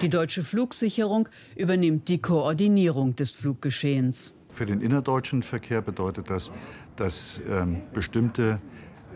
Die 0.00 0.08
deutsche 0.08 0.42
Flugsicherung 0.42 1.28
übernimmt 1.56 2.08
die 2.08 2.18
Koordinierung 2.18 3.14
des 3.16 3.34
Fluggeschehens. 3.34 4.34
Für 4.52 4.66
den 4.66 4.80
innerdeutschen 4.80 5.42
Verkehr 5.42 5.82
bedeutet 5.82 6.30
das, 6.30 6.52
dass 6.96 7.40
ähm, 7.48 7.80
bestimmte, 7.92 8.60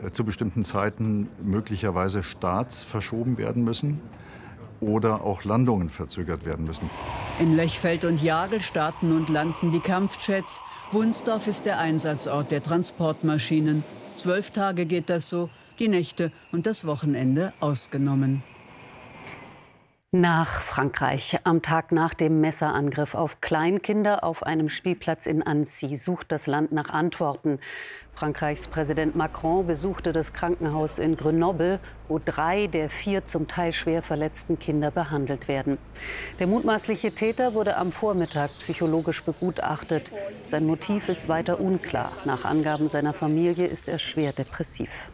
äh, 0.04 0.10
zu 0.10 0.24
bestimmten 0.24 0.64
Zeiten 0.64 1.28
möglicherweise 1.42 2.22
Starts 2.22 2.82
verschoben 2.82 3.38
werden 3.38 3.64
müssen 3.64 4.00
oder 4.80 5.22
auch 5.24 5.44
Landungen 5.44 5.90
verzögert 5.90 6.44
werden 6.44 6.64
müssen. 6.64 6.88
In 7.38 7.54
Lechfeld 7.56 8.04
und 8.04 8.22
Jagel 8.22 8.60
starten 8.60 9.12
und 9.12 9.28
landen 9.28 9.72
die 9.72 9.80
Kampfjets. 9.80 10.60
Wunsdorf 10.92 11.46
ist 11.46 11.66
der 11.66 11.78
Einsatzort 11.78 12.50
der 12.50 12.62
Transportmaschinen. 12.62 13.84
Zwölf 14.14 14.50
Tage 14.50 14.86
geht 14.86 15.10
das 15.10 15.28
so, 15.28 15.50
die 15.78 15.88
Nächte 15.88 16.32
und 16.50 16.66
das 16.66 16.84
Wochenende 16.84 17.52
ausgenommen. 17.60 18.42
Nach 20.10 20.62
Frankreich. 20.62 21.38
Am 21.44 21.60
Tag 21.60 21.92
nach 21.92 22.14
dem 22.14 22.40
Messerangriff 22.40 23.14
auf 23.14 23.42
Kleinkinder 23.42 24.24
auf 24.24 24.42
einem 24.42 24.70
Spielplatz 24.70 25.26
in 25.26 25.42
Annecy 25.42 25.98
sucht 25.98 26.32
das 26.32 26.46
Land 26.46 26.72
nach 26.72 26.88
Antworten. 26.88 27.58
Frankreichs 28.14 28.68
Präsident 28.68 29.16
Macron 29.16 29.66
besuchte 29.66 30.14
das 30.14 30.32
Krankenhaus 30.32 30.98
in 30.98 31.18
Grenoble, 31.18 31.78
wo 32.08 32.18
drei 32.18 32.68
der 32.68 32.88
vier 32.88 33.26
zum 33.26 33.48
Teil 33.48 33.74
schwer 33.74 34.00
verletzten 34.00 34.58
Kinder 34.58 34.90
behandelt 34.90 35.46
werden. 35.46 35.76
Der 36.38 36.46
mutmaßliche 36.46 37.14
Täter 37.14 37.52
wurde 37.52 37.76
am 37.76 37.92
Vormittag 37.92 38.48
psychologisch 38.60 39.22
begutachtet. 39.22 40.10
Sein 40.42 40.64
Motiv 40.64 41.10
ist 41.10 41.28
weiter 41.28 41.60
unklar. 41.60 42.12
Nach 42.24 42.46
Angaben 42.46 42.88
seiner 42.88 43.12
Familie 43.12 43.66
ist 43.66 43.90
er 43.90 43.98
schwer 43.98 44.32
depressiv. 44.32 45.10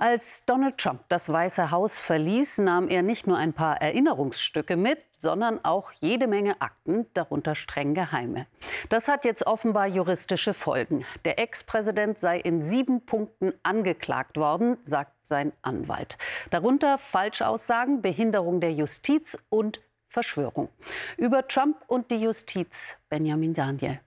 Als 0.00 0.46
Donald 0.46 0.78
Trump 0.78 1.02
das 1.10 1.30
Weiße 1.30 1.70
Haus 1.70 1.98
verließ, 1.98 2.56
nahm 2.60 2.88
er 2.88 3.02
nicht 3.02 3.26
nur 3.26 3.36
ein 3.36 3.52
paar 3.52 3.82
Erinnerungsstücke 3.82 4.78
mit, 4.78 5.04
sondern 5.18 5.62
auch 5.62 5.92
jede 6.00 6.26
Menge 6.26 6.58
Akten, 6.62 7.04
darunter 7.12 7.54
streng 7.54 7.92
geheime. 7.92 8.46
Das 8.88 9.08
hat 9.08 9.26
jetzt 9.26 9.46
offenbar 9.46 9.86
juristische 9.86 10.54
Folgen. 10.54 11.04
Der 11.26 11.38
Ex-Präsident 11.38 12.18
sei 12.18 12.38
in 12.38 12.62
sieben 12.62 13.04
Punkten 13.04 13.52
angeklagt 13.62 14.38
worden, 14.38 14.78
sagt 14.80 15.12
sein 15.26 15.52
Anwalt. 15.60 16.16
Darunter 16.48 16.96
Falschaussagen, 16.96 18.00
Behinderung 18.00 18.62
der 18.62 18.72
Justiz 18.72 19.36
und 19.50 19.82
Verschwörung. 20.06 20.70
Über 21.18 21.46
Trump 21.46 21.76
und 21.88 22.10
die 22.10 22.22
Justiz 22.22 22.96
Benjamin 23.10 23.52
Daniel. 23.52 24.00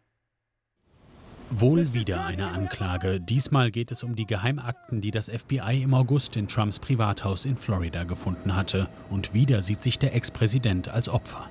Wohl 1.56 1.94
wieder 1.94 2.26
eine 2.26 2.50
Anklage. 2.50 3.22
Diesmal 3.22 3.70
geht 3.70 3.92
es 3.92 4.02
um 4.02 4.16
die 4.16 4.26
Geheimakten, 4.26 5.02
die 5.02 5.12
das 5.12 5.30
FBI 5.30 5.84
im 5.84 5.94
August 5.94 6.36
in 6.36 6.48
Trumps 6.48 6.80
Privathaus 6.80 7.46
in 7.46 7.56
Florida 7.56 8.06
gefunden 8.06 8.56
hatte. 8.56 8.88
Und 9.12 9.36
wieder 9.36 9.62
sieht 9.62 9.84
sich 9.84 10.00
der 10.00 10.16
Ex-Präsident 10.16 10.90
als 10.90 11.10
Opfer. 11.10 11.48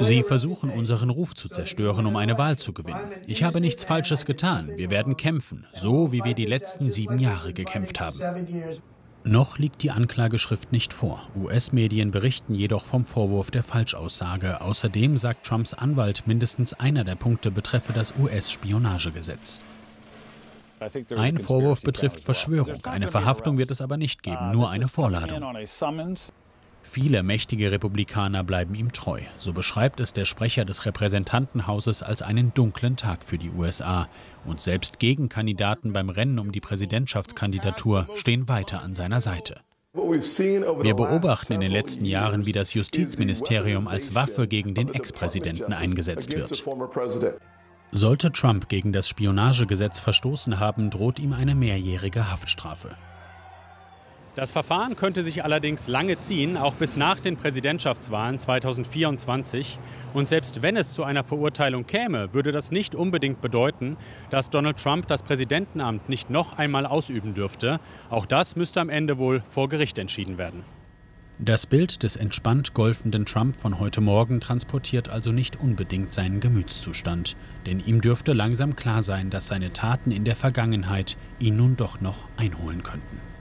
Sie 0.00 0.22
versuchen, 0.22 0.70
unseren 0.70 1.10
Ruf 1.10 1.34
zu 1.34 1.48
zerstören, 1.48 2.06
um 2.06 2.16
eine 2.16 2.38
Wahl 2.38 2.56
zu 2.56 2.72
gewinnen. 2.72 3.00
Ich 3.26 3.42
habe 3.42 3.60
nichts 3.60 3.82
Falsches 3.82 4.24
getan. 4.26 4.70
Wir 4.76 4.88
werden 4.88 5.16
kämpfen, 5.16 5.66
so 5.74 6.12
wie 6.12 6.22
wir 6.24 6.34
die 6.34 6.46
letzten 6.46 6.90
sieben 6.90 7.18
Jahre 7.18 7.52
gekämpft 7.52 8.00
haben. 8.00 8.18
Noch 9.24 9.58
liegt 9.58 9.82
die 9.82 9.92
Anklageschrift 9.92 10.72
nicht 10.72 10.92
vor. 10.92 11.22
US-Medien 11.36 12.10
berichten 12.10 12.54
jedoch 12.54 12.84
vom 12.84 13.04
Vorwurf 13.04 13.50
der 13.52 13.62
Falschaussage. 13.62 14.60
Außerdem 14.60 15.16
sagt 15.16 15.46
Trumps 15.46 15.74
Anwalt, 15.74 16.26
mindestens 16.26 16.74
einer 16.74 17.04
der 17.04 17.14
Punkte 17.14 17.52
betreffe 17.52 17.92
das 17.92 18.14
US-Spionagegesetz. 18.18 19.60
Ein 21.16 21.38
Vorwurf 21.38 21.82
betrifft 21.82 22.20
Verschwörung. 22.20 22.84
Eine 22.86 23.06
Verhaftung 23.06 23.58
wird 23.58 23.70
es 23.70 23.80
aber 23.80 23.96
nicht 23.96 24.24
geben, 24.24 24.50
nur 24.50 24.70
eine 24.70 24.88
Vorladung. 24.88 25.40
Viele 26.82 27.22
mächtige 27.22 27.70
Republikaner 27.70 28.44
bleiben 28.44 28.74
ihm 28.74 28.92
treu. 28.92 29.20
So 29.38 29.52
beschreibt 29.52 30.00
es 30.00 30.12
der 30.12 30.24
Sprecher 30.24 30.64
des 30.64 30.84
Repräsentantenhauses 30.84 32.02
als 32.02 32.22
einen 32.22 32.52
dunklen 32.54 32.96
Tag 32.96 33.24
für 33.24 33.38
die 33.38 33.50
USA. 33.50 34.08
Und 34.44 34.60
selbst 34.60 34.98
Gegenkandidaten 34.98 35.92
beim 35.92 36.10
Rennen 36.10 36.38
um 36.38 36.52
die 36.52 36.60
Präsidentschaftskandidatur 36.60 38.08
stehen 38.14 38.48
weiter 38.48 38.82
an 38.82 38.94
seiner 38.94 39.20
Seite. 39.20 39.60
Wir 39.94 40.94
beobachten 40.94 41.52
in 41.52 41.60
den 41.60 41.72
letzten 41.72 42.06
Jahren, 42.06 42.46
wie 42.46 42.52
das 42.52 42.72
Justizministerium 42.72 43.88
als 43.88 44.14
Waffe 44.14 44.48
gegen 44.48 44.74
den 44.74 44.92
Ex-Präsidenten 44.92 45.72
eingesetzt 45.72 46.32
wird. 46.32 46.64
Sollte 47.94 48.32
Trump 48.32 48.70
gegen 48.70 48.92
das 48.92 49.06
Spionagegesetz 49.06 50.00
verstoßen 50.00 50.58
haben, 50.58 50.88
droht 50.88 51.18
ihm 51.20 51.34
eine 51.34 51.54
mehrjährige 51.54 52.30
Haftstrafe. 52.30 52.96
Das 54.34 54.50
Verfahren 54.50 54.96
könnte 54.96 55.22
sich 55.22 55.44
allerdings 55.44 55.88
lange 55.88 56.18
ziehen, 56.18 56.56
auch 56.56 56.74
bis 56.76 56.96
nach 56.96 57.20
den 57.20 57.36
Präsidentschaftswahlen 57.36 58.38
2024. 58.38 59.78
Und 60.14 60.26
selbst 60.26 60.62
wenn 60.62 60.74
es 60.74 60.94
zu 60.94 61.04
einer 61.04 61.22
Verurteilung 61.22 61.84
käme, 61.84 62.32
würde 62.32 62.50
das 62.50 62.70
nicht 62.70 62.94
unbedingt 62.94 63.42
bedeuten, 63.42 63.98
dass 64.30 64.48
Donald 64.48 64.78
Trump 64.78 65.06
das 65.06 65.22
Präsidentenamt 65.22 66.08
nicht 66.08 66.30
noch 66.30 66.56
einmal 66.56 66.86
ausüben 66.86 67.34
dürfte. 67.34 67.78
Auch 68.08 68.24
das 68.24 68.56
müsste 68.56 68.80
am 68.80 68.88
Ende 68.88 69.18
wohl 69.18 69.42
vor 69.42 69.68
Gericht 69.68 69.98
entschieden 69.98 70.38
werden. 70.38 70.64
Das 71.38 71.66
Bild 71.66 72.02
des 72.02 72.16
entspannt 72.16 72.72
golfenden 72.72 73.26
Trump 73.26 73.56
von 73.56 73.78
heute 73.80 74.00
Morgen 74.00 74.40
transportiert 74.40 75.10
also 75.10 75.30
nicht 75.30 75.60
unbedingt 75.60 76.14
seinen 76.14 76.40
Gemütszustand, 76.40 77.36
denn 77.66 77.80
ihm 77.80 78.00
dürfte 78.00 78.32
langsam 78.32 78.76
klar 78.76 79.02
sein, 79.02 79.28
dass 79.28 79.48
seine 79.48 79.74
Taten 79.74 80.10
in 80.10 80.24
der 80.24 80.36
Vergangenheit 80.36 81.18
ihn 81.38 81.56
nun 81.56 81.76
doch 81.76 82.00
noch 82.00 82.24
einholen 82.38 82.82
könnten. 82.82 83.31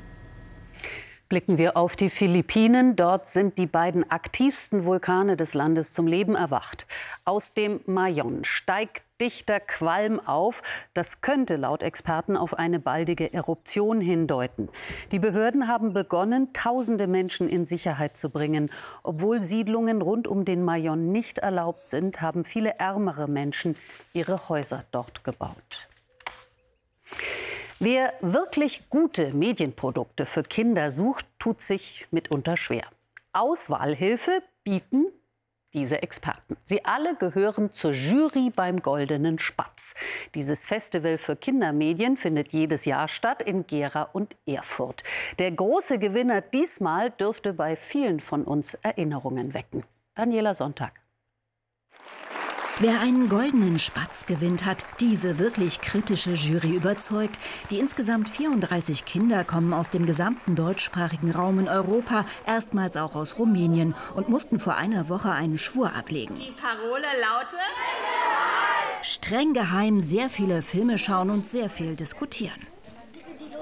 Blicken 1.31 1.57
wir 1.57 1.77
auf 1.77 1.95
die 1.95 2.09
Philippinen. 2.09 2.97
Dort 2.97 3.29
sind 3.29 3.57
die 3.57 3.65
beiden 3.65 4.11
aktivsten 4.11 4.83
Vulkane 4.83 5.37
des 5.37 5.53
Landes 5.53 5.93
zum 5.93 6.05
Leben 6.05 6.35
erwacht. 6.35 6.85
Aus 7.23 7.53
dem 7.53 7.79
Mayon 7.85 8.43
steigt 8.43 9.03
dichter 9.21 9.61
Qualm 9.61 10.19
auf. 10.19 10.61
Das 10.93 11.21
könnte 11.21 11.55
laut 11.55 11.83
Experten 11.83 12.35
auf 12.35 12.59
eine 12.59 12.81
baldige 12.81 13.31
Eruption 13.33 14.01
hindeuten. 14.01 14.67
Die 15.13 15.19
Behörden 15.19 15.69
haben 15.69 15.93
begonnen, 15.93 16.51
tausende 16.51 17.07
Menschen 17.07 17.47
in 17.47 17.65
Sicherheit 17.65 18.17
zu 18.17 18.29
bringen. 18.29 18.69
Obwohl 19.01 19.41
Siedlungen 19.41 20.01
rund 20.01 20.27
um 20.27 20.43
den 20.43 20.65
Mayon 20.65 21.13
nicht 21.13 21.37
erlaubt 21.37 21.87
sind, 21.87 22.19
haben 22.19 22.43
viele 22.43 22.77
ärmere 22.77 23.29
Menschen 23.29 23.77
ihre 24.11 24.49
Häuser 24.49 24.83
dort 24.91 25.23
gebaut. 25.23 25.87
Wer 27.83 28.13
wirklich 28.21 28.91
gute 28.91 29.33
Medienprodukte 29.33 30.27
für 30.27 30.43
Kinder 30.43 30.91
sucht, 30.91 31.25
tut 31.39 31.63
sich 31.63 32.05
mitunter 32.11 32.55
schwer. 32.55 32.83
Auswahlhilfe 33.33 34.43
bieten 34.63 35.07
diese 35.73 36.03
Experten. 36.03 36.57
Sie 36.63 36.85
alle 36.85 37.15
gehören 37.15 37.71
zur 37.71 37.93
Jury 37.93 38.51
beim 38.55 38.77
Goldenen 38.83 39.39
Spatz. 39.39 39.95
Dieses 40.35 40.67
Festival 40.67 41.17
für 41.17 41.35
Kindermedien 41.35 42.17
findet 42.17 42.53
jedes 42.53 42.85
Jahr 42.85 43.07
statt 43.07 43.41
in 43.41 43.65
Gera 43.65 44.03
und 44.03 44.37
Erfurt. 44.45 45.03
Der 45.39 45.49
große 45.49 45.97
Gewinner 45.97 46.41
diesmal 46.41 47.09
dürfte 47.09 47.51
bei 47.51 47.75
vielen 47.75 48.19
von 48.19 48.43
uns 48.43 48.75
Erinnerungen 48.75 49.55
wecken. 49.55 49.83
Daniela 50.13 50.53
Sonntag. 50.53 51.01
Wer 52.83 52.99
einen 52.99 53.29
goldenen 53.29 53.77
Spatz 53.77 54.25
gewinnt, 54.25 54.65
hat 54.65 54.87
diese 54.99 55.37
wirklich 55.37 55.81
kritische 55.81 56.31
Jury 56.31 56.71
überzeugt. 56.71 57.39
Die 57.69 57.77
insgesamt 57.77 58.27
34 58.27 59.05
Kinder 59.05 59.43
kommen 59.43 59.71
aus 59.71 59.91
dem 59.91 60.07
gesamten 60.07 60.55
deutschsprachigen 60.55 61.29
Raum 61.29 61.59
in 61.59 61.69
Europa, 61.69 62.25
erstmals 62.47 62.97
auch 62.97 63.13
aus 63.13 63.37
Rumänien 63.37 63.93
und 64.15 64.29
mussten 64.29 64.57
vor 64.57 64.77
einer 64.77 65.09
Woche 65.09 65.29
einen 65.29 65.59
Schwur 65.59 65.93
ablegen. 65.95 66.33
Die 66.33 66.53
Parole 66.53 67.05
lautet 67.21 67.59
Streng 69.03 69.53
geheim, 69.53 70.01
sehr 70.01 70.27
viele 70.27 70.63
Filme 70.63 70.97
schauen 70.97 71.29
und 71.29 71.47
sehr 71.47 71.69
viel 71.69 71.95
diskutieren. 71.95 72.65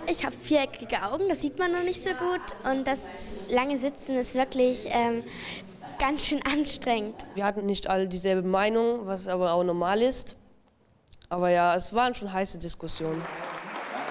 Ich 0.08 0.26
habe 0.26 0.36
viereckige 0.42 1.04
Augen, 1.04 1.28
das 1.28 1.42
sieht 1.42 1.60
man 1.60 1.74
noch 1.74 1.84
nicht 1.84 2.02
so 2.02 2.12
gut. 2.12 2.72
Und 2.72 2.88
das 2.88 3.38
lange 3.50 3.78
Sitzen 3.78 4.18
ist 4.18 4.34
wirklich 4.34 4.88
ähm, 4.90 5.24
ganz 6.00 6.25
schön 6.25 6.41
anstrengend. 6.51 7.15
Wir 7.36 7.46
hatten 7.46 7.65
nicht 7.65 7.89
alle 7.89 8.08
dieselbe 8.08 8.48
Meinung, 8.48 9.06
was 9.06 9.27
aber 9.27 9.53
auch 9.53 9.63
normal 9.63 10.01
ist. 10.01 10.38
Aber 11.29 11.50
ja, 11.50 11.75
es 11.75 11.94
waren 11.94 12.13
schon 12.15 12.34
heiße 12.34 12.58
Diskussionen. 12.58 13.22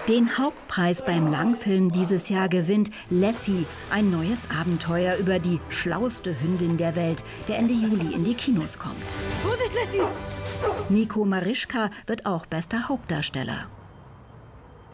Den 0.07 0.38
Hauptpreis 0.38 1.04
beim 1.04 1.30
Langfilm 1.30 1.90
dieses 1.90 2.30
Jahr 2.30 2.49
gewinnt 2.49 2.90
Lassie, 3.11 3.66
ein 3.90 4.11
neues 4.11 4.49
Abenteuer 4.59 5.16
über 5.16 5.38
die 5.38 5.61
schlauste 5.68 6.35
Hündin 6.40 6.78
der 6.78 6.97
Welt, 6.97 7.23
der 7.47 7.59
Ende 7.59 7.75
Juli 7.75 8.14
in 8.14 8.25
die 8.25 8.35
Kinos 8.35 8.78
kommt. 8.78 8.97
Vorsicht, 9.42 9.75
Lassie! 9.75 10.07
Nico 10.88 11.25
Marischka 11.25 11.90
wird 12.07 12.25
auch 12.25 12.47
bester 12.47 12.88
Hauptdarsteller. 12.88 13.66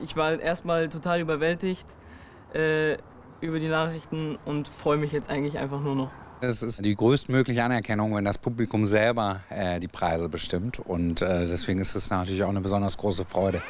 Ich 0.03 0.17
war 0.17 0.41
erstmal 0.41 0.89
total 0.89 1.21
überwältigt 1.21 1.87
äh, 2.53 2.95
über 3.41 3.61
die 3.61 3.69
Nachrichten 3.69 4.37
und 4.45 4.69
freue 4.69 4.97
mich 4.97 5.13
jetzt 5.13 5.31
eigentlich 5.31 5.59
einfach 5.59 5.81
nur 5.81 5.95
noch. 5.95 6.11
Es 6.41 6.63
ist 6.63 6.85
die 6.85 6.95
größtmögliche 6.95 7.63
Anerkennung, 7.63 8.15
wenn 8.15 8.25
das 8.25 8.39
Publikum 8.39 8.87
selber 8.87 9.41
äh, 9.51 9.81
die 9.81 9.89
Preise 9.89 10.29
bestimmt. 10.29 10.79
Und 10.79 11.23
äh, 11.23 11.47
deswegen 11.47 11.81
ist 11.81 11.95
es 11.95 12.11
natürlich 12.11 12.43
auch 12.43 12.49
eine 12.49 12.61
besonders 12.61 12.97
große 12.97 13.25
Freude. 13.25 13.63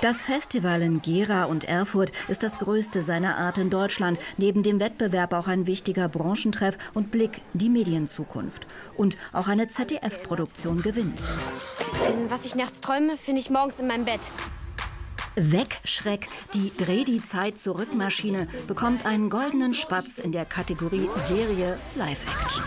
Das 0.00 0.22
Festival 0.22 0.82
in 0.82 1.00
Gera 1.00 1.44
und 1.44 1.64
Erfurt 1.64 2.12
ist 2.28 2.42
das 2.42 2.58
größte 2.58 3.02
seiner 3.02 3.38
Art 3.38 3.56
in 3.56 3.70
Deutschland. 3.70 4.18
Neben 4.36 4.62
dem 4.62 4.78
Wettbewerb 4.80 5.32
auch 5.32 5.48
ein 5.48 5.66
wichtiger 5.66 6.08
Branchentreff 6.08 6.76
und 6.92 7.10
Blick 7.10 7.40
in 7.54 7.60
die 7.60 7.70
Medienzukunft. 7.70 8.66
Und 8.96 9.16
auch 9.32 9.48
eine 9.48 9.68
ZDF-Produktion 9.68 10.82
gewinnt. 10.82 11.32
Was 12.28 12.44
ich 12.44 12.54
nachts 12.54 12.80
träume, 12.80 13.16
finde 13.16 13.40
ich 13.40 13.48
morgens 13.48 13.80
in 13.80 13.86
meinem 13.86 14.04
Bett. 14.04 14.20
Weg, 15.36 15.78
Schreck, 15.84 16.28
die 16.54 16.72
Dreh 16.76 17.04
die 17.04 17.22
Zeit 17.22 17.58
zurück 17.58 17.92
Maschine 17.92 18.46
bekommt 18.68 19.04
einen 19.04 19.30
goldenen 19.30 19.74
Spatz 19.74 20.18
in 20.18 20.30
der 20.30 20.44
Kategorie 20.44 21.08
Serie 21.28 21.78
Live-Action. 21.96 22.64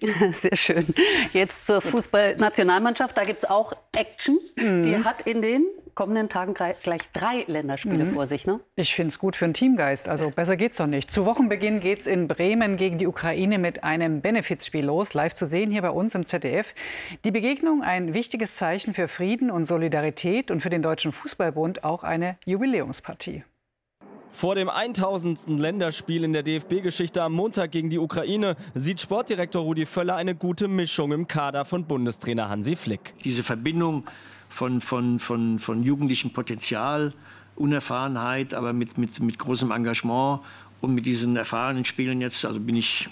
Sehr 0.32 0.56
schön. 0.56 0.86
Jetzt 1.32 1.66
zur 1.66 1.80
Fußballnationalmannschaft. 1.80 3.16
Da 3.16 3.24
gibt 3.24 3.44
es 3.44 3.50
auch 3.50 3.74
Action. 3.92 4.38
Mhm. 4.56 4.82
Die 4.82 4.96
hat 5.04 5.22
in 5.22 5.42
den 5.42 5.66
kommenden 5.94 6.28
Tagen 6.28 6.54
gleich 6.54 7.10
drei 7.12 7.44
Länderspiele 7.46 8.04
Mhm. 8.04 8.14
vor 8.14 8.26
sich. 8.26 8.46
Ne? 8.46 8.60
Ich 8.76 8.94
finde 8.94 9.08
es 9.08 9.18
gut 9.18 9.36
für 9.36 9.46
den 9.46 9.54
Teamgeist. 9.54 10.08
Also 10.08 10.30
besser 10.30 10.56
geht's 10.56 10.76
doch 10.76 10.86
nicht. 10.86 11.10
Zu 11.10 11.24
Wochenbeginn 11.26 11.80
geht's 11.80 12.06
in 12.06 12.28
Bremen 12.28 12.76
gegen 12.76 12.98
die 12.98 13.06
Ukraine 13.06 13.58
mit 13.58 13.84
einem 13.84 14.20
Benefizspiel 14.20 14.84
los. 14.84 15.14
Live 15.14 15.34
zu 15.34 15.46
sehen 15.46 15.70
hier 15.70 15.82
bei 15.82 15.90
uns 15.90 16.14
im 16.14 16.26
ZDF. 16.26 16.74
Die 17.24 17.30
Begegnung 17.30 17.82
ein 17.82 18.14
wichtiges 18.14 18.56
Zeichen 18.56 18.94
für 18.94 19.08
Frieden 19.08 19.50
und 19.50 19.66
Solidarität 19.66 20.50
und 20.50 20.60
für 20.60 20.70
den 20.70 20.82
Deutschen 20.82 21.12
Fußballbund 21.12 21.84
auch 21.84 22.02
eine 22.04 22.36
Jubiläumspartie. 22.44 23.44
Vor 24.30 24.56
dem 24.56 24.68
1000. 24.68 25.60
Länderspiel 25.60 26.24
in 26.24 26.32
der 26.32 26.42
DFB-Geschichte 26.42 27.22
am 27.22 27.34
Montag 27.34 27.70
gegen 27.70 27.88
die 27.88 28.00
Ukraine 28.00 28.56
sieht 28.74 29.00
Sportdirektor 29.00 29.62
Rudi 29.62 29.86
Völler 29.86 30.16
eine 30.16 30.34
gute 30.34 30.66
Mischung 30.66 31.12
im 31.12 31.28
Kader 31.28 31.64
von 31.64 31.84
Bundestrainer 31.84 32.48
Hansi 32.48 32.74
Flick. 32.74 33.14
Diese 33.22 33.44
Verbindung 33.44 34.06
von, 34.54 34.80
von, 34.80 35.18
von, 35.18 35.58
von 35.58 35.82
jugendlichem 35.82 36.32
Potenzial, 36.32 37.12
Unerfahrenheit, 37.56 38.54
aber 38.54 38.72
mit, 38.72 38.96
mit, 38.98 39.18
mit 39.20 39.36
großem 39.36 39.72
Engagement 39.72 40.40
und 40.80 40.94
mit 40.94 41.06
diesen 41.06 41.36
erfahrenen 41.36 41.84
Spielern 41.84 42.20
jetzt, 42.20 42.44
also 42.44 42.60
bin 42.60 42.76
ich, 42.76 43.08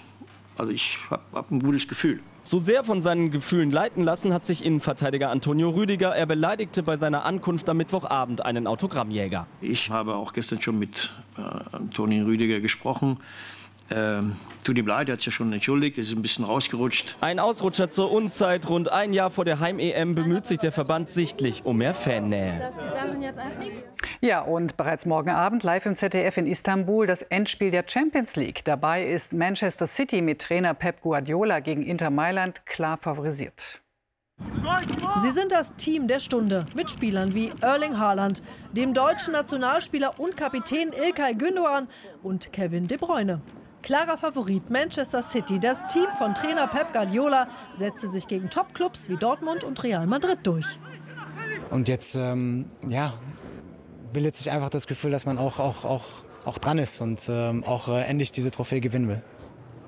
also 0.56 0.70
ich 0.70 0.98
habe 1.10 1.22
hab 1.32 1.50
ein 1.50 1.60
gutes 1.60 1.88
Gefühl. 1.88 2.20
So 2.44 2.58
sehr 2.58 2.84
von 2.84 3.00
seinen 3.00 3.32
Gefühlen 3.32 3.70
leiten 3.72 4.02
lassen 4.04 4.32
hat 4.32 4.46
sich 4.46 4.64
Innenverteidiger 4.64 5.30
Antonio 5.30 5.70
Rüdiger. 5.70 6.14
Er 6.14 6.26
beleidigte 6.26 6.84
bei 6.84 6.96
seiner 6.96 7.24
Ankunft 7.24 7.68
am 7.68 7.76
Mittwochabend 7.76 8.44
einen 8.44 8.68
Autogrammjäger. 8.68 9.46
Ich 9.60 9.90
habe 9.90 10.14
auch 10.14 10.32
gestern 10.32 10.60
schon 10.60 10.78
mit 10.78 11.12
äh, 11.36 11.40
Antonio 11.76 12.24
Rüdiger 12.24 12.60
gesprochen. 12.60 13.18
Ähm, 13.90 14.36
tut 14.64 14.78
ihm 14.78 14.86
leid, 14.86 15.08
er 15.08 15.14
hat 15.14 15.18
sich 15.18 15.26
ja 15.26 15.32
schon 15.32 15.52
entschuldigt, 15.52 15.98
er 15.98 16.02
ist 16.02 16.12
ein 16.12 16.22
bisschen 16.22 16.44
rausgerutscht. 16.44 17.16
Ein 17.20 17.38
Ausrutscher 17.38 17.90
zur 17.90 18.10
Unzeit. 18.12 18.68
Rund 18.68 18.90
ein 18.90 19.12
Jahr 19.12 19.30
vor 19.30 19.44
der 19.44 19.60
Heim-EM 19.60 20.14
bemüht 20.14 20.46
sich 20.46 20.58
der 20.58 20.72
Verband 20.72 21.10
sichtlich 21.10 21.64
um 21.64 21.78
mehr 21.78 21.94
Fannähe. 21.94 22.70
Ja, 24.20 24.40
und 24.40 24.76
bereits 24.76 25.04
morgen 25.04 25.30
Abend 25.30 25.62
live 25.62 25.86
im 25.86 25.96
ZDF 25.96 26.36
in 26.36 26.46
Istanbul 26.46 27.06
das 27.06 27.22
Endspiel 27.22 27.70
der 27.70 27.84
Champions 27.86 28.36
League. 28.36 28.64
Dabei 28.64 29.06
ist 29.06 29.32
Manchester 29.32 29.86
City 29.86 30.22
mit 30.22 30.40
Trainer 30.40 30.74
Pep 30.74 31.00
Guardiola 31.02 31.60
gegen 31.60 31.82
Inter 31.82 32.10
Mailand 32.10 32.64
klar 32.66 32.98
favorisiert. 32.98 33.82
Sie 35.22 35.30
sind 35.30 35.52
das 35.52 35.74
Team 35.76 36.08
der 36.08 36.20
Stunde 36.20 36.66
mit 36.74 36.90
Spielern 36.90 37.34
wie 37.34 37.52
Erling 37.60 37.98
Haaland, 37.98 38.42
dem 38.72 38.94
deutschen 38.94 39.32
Nationalspieler 39.32 40.18
und 40.18 40.36
Kapitän 40.36 40.92
Ilkay 40.92 41.32
Gündoğan 41.32 41.86
und 42.22 42.52
Kevin 42.52 42.88
De 42.88 42.98
Bruyne. 42.98 43.40
Klarer 43.82 44.16
Favorit 44.16 44.70
Manchester 44.70 45.22
City. 45.22 45.58
Das 45.58 45.86
Team 45.88 46.06
von 46.16 46.34
Trainer 46.34 46.68
Pep 46.68 46.92
Guardiola 46.92 47.48
setzte 47.76 48.08
sich 48.08 48.28
gegen 48.28 48.48
Topclubs 48.48 49.08
wie 49.08 49.16
Dortmund 49.16 49.64
und 49.64 49.82
Real 49.82 50.06
Madrid 50.06 50.38
durch. 50.44 50.66
Und 51.70 51.88
jetzt 51.88 52.14
ähm, 52.14 52.66
ja, 52.88 53.12
bildet 54.12 54.36
sich 54.36 54.52
einfach 54.52 54.68
das 54.68 54.86
Gefühl, 54.86 55.10
dass 55.10 55.26
man 55.26 55.36
auch, 55.36 55.58
auch, 55.58 55.84
auch, 55.84 56.04
auch 56.44 56.58
dran 56.58 56.78
ist 56.78 57.00
und 57.00 57.26
ähm, 57.28 57.64
auch 57.64 57.88
äh, 57.88 58.02
endlich 58.02 58.30
diese 58.30 58.52
Trophäe 58.52 58.80
gewinnen 58.80 59.08
will. 59.08 59.22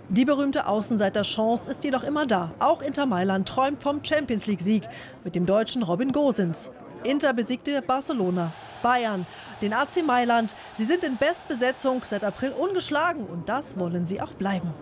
Die 0.09 0.25
berühmte 0.25 0.67
Außenseiter-Chance 0.67 1.71
ist 1.71 1.85
jedoch 1.85 2.03
immer 2.03 2.27
da. 2.27 2.53
Auch 2.59 2.83
Inter 2.83 3.07
Mailand 3.07 3.49
träumt 3.49 3.83
vom 3.83 4.05
Champions 4.05 4.47
League-Sieg 4.47 4.83
mit 5.23 5.35
dem 5.35 5.47
deutschen 5.47 5.83
Robin 5.83 6.11
Gosens. 6.11 6.73
Inter 7.05 7.33
besiegte 7.33 7.81
Barcelona, 7.81 8.53
Bayern, 8.85 9.27
den 9.63 9.73
AC 9.73 10.05
Mailand. 10.05 10.55
Sie 10.75 10.85
sind 10.85 11.05
in 11.05 11.17
Bestbesetzung 11.17 12.03
seit 12.05 12.23
April 12.23 12.53
ungeschlagen 12.53 13.25
und 13.27 13.49
das 13.49 13.79
wollen 13.79 14.07
sie 14.07 14.21
auch 14.21 14.33
bleiben. 14.33 14.75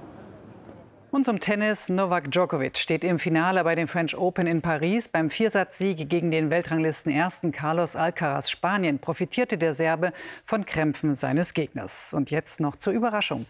Und 1.13 1.27
zum 1.27 1.41
Tennis. 1.41 1.91
Novak 1.91 2.31
Djokovic 2.31 2.79
steht 2.79 3.05
im 3.05 3.19
Finale 3.19 3.63
bei 3.65 3.75
dem 3.75 3.87
French 3.87 4.17
Open 4.17 4.47
in 4.47 4.63
Paris. 4.63 5.09
Beim 5.09 5.29
Viersatzsieg 5.29 6.09
gegen 6.09 6.31
den 6.31 6.49
Weltranglisten 6.49 7.13
ersten 7.13 7.53
Carlos 7.53 7.97
Alcaraz 7.97 8.49
Spanien 8.49 8.99
profitierte 8.99 9.59
der 9.59 9.75
Serbe 9.75 10.15
von 10.47 10.65
Krämpfen 10.65 11.13
seines 11.13 11.53
Gegners. 11.53 12.15
Und 12.15 12.31
jetzt 12.31 12.61
noch 12.61 12.77
zur 12.77 12.95
Überraschung. 12.95 13.45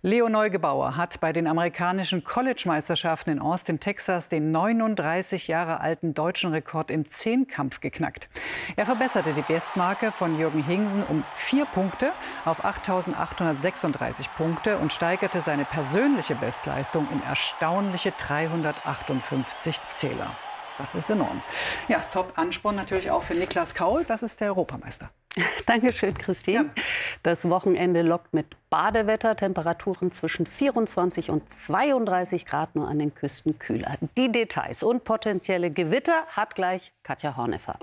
Leo 0.00 0.28
Neugebauer 0.28 0.96
hat 0.96 1.18
bei 1.18 1.32
den 1.32 1.48
amerikanischen 1.48 2.22
College-Meisterschaften 2.22 3.30
in 3.30 3.40
Austin, 3.40 3.80
Texas, 3.80 4.28
den 4.28 4.52
39 4.52 5.48
Jahre 5.48 5.80
alten 5.80 6.14
deutschen 6.14 6.52
Rekord 6.52 6.88
im 6.92 7.10
Zehnkampf 7.10 7.80
geknackt. 7.80 8.28
Er 8.76 8.86
verbesserte 8.86 9.32
die 9.32 9.42
Bestmarke 9.42 10.12
von 10.12 10.38
Jürgen 10.38 10.62
Hingsen 10.62 11.02
um 11.08 11.24
vier 11.34 11.64
Punkte 11.64 12.12
auf 12.44 12.64
8.836 12.64 14.28
Punkte 14.36 14.78
und 14.78 14.92
steigerte 14.92 15.40
seine 15.40 15.64
persönliche 15.64 16.36
Bestleistung 16.36 17.07
um 17.10 17.22
erstaunliche 17.22 18.12
358 18.12 19.84
Zähler. 19.84 20.30
Das 20.78 20.94
ist 20.94 21.10
enorm. 21.10 21.42
Ja, 21.88 21.98
Top-Ansporn 22.12 22.76
natürlich 22.76 23.10
auch 23.10 23.24
für 23.24 23.34
Niklas 23.34 23.74
Kaul. 23.74 24.04
Das 24.04 24.22
ist 24.22 24.40
der 24.40 24.48
Europameister. 24.48 25.10
Dankeschön, 25.66 26.16
Christine. 26.16 26.70
Ja. 26.74 26.82
Das 27.22 27.48
Wochenende 27.48 28.02
lockt 28.02 28.32
mit 28.32 28.46
Badewetter, 28.70 29.36
Temperaturen 29.36 30.12
zwischen 30.12 30.46
24 30.46 31.30
und 31.30 31.50
32 31.50 32.46
Grad 32.46 32.74
nur 32.74 32.88
an 32.88 32.98
den 32.98 33.14
Küsten 33.14 33.58
kühler. 33.58 33.96
Die 34.16 34.30
Details 34.30 34.82
und 34.82 35.04
potenzielle 35.04 35.70
Gewitter 35.70 36.24
hat 36.28 36.54
gleich 36.54 36.92
Katja 37.02 37.36
Horneffer. 37.36 37.78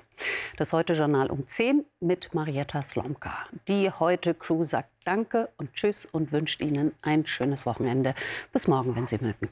Das 0.58 0.74
Heute-Journal 0.74 1.30
um 1.30 1.48
10 1.48 1.86
mit 2.00 2.34
Marietta 2.34 2.82
Slomka. 2.82 3.34
Die 3.68 3.92
Heute-Crew 3.92 4.64
sagt 4.64 4.90
Danke 5.04 5.50
und 5.58 5.74
Tschüss 5.74 6.06
und 6.06 6.32
wünscht 6.32 6.62
Ihnen 6.62 6.94
ein 7.02 7.26
schönes 7.28 7.66
Wochenende. 7.66 8.16
Bis 8.52 8.68
morgen, 8.68 8.96
wenn 8.96 9.06
Sie 9.06 9.18
mögen. 9.20 9.50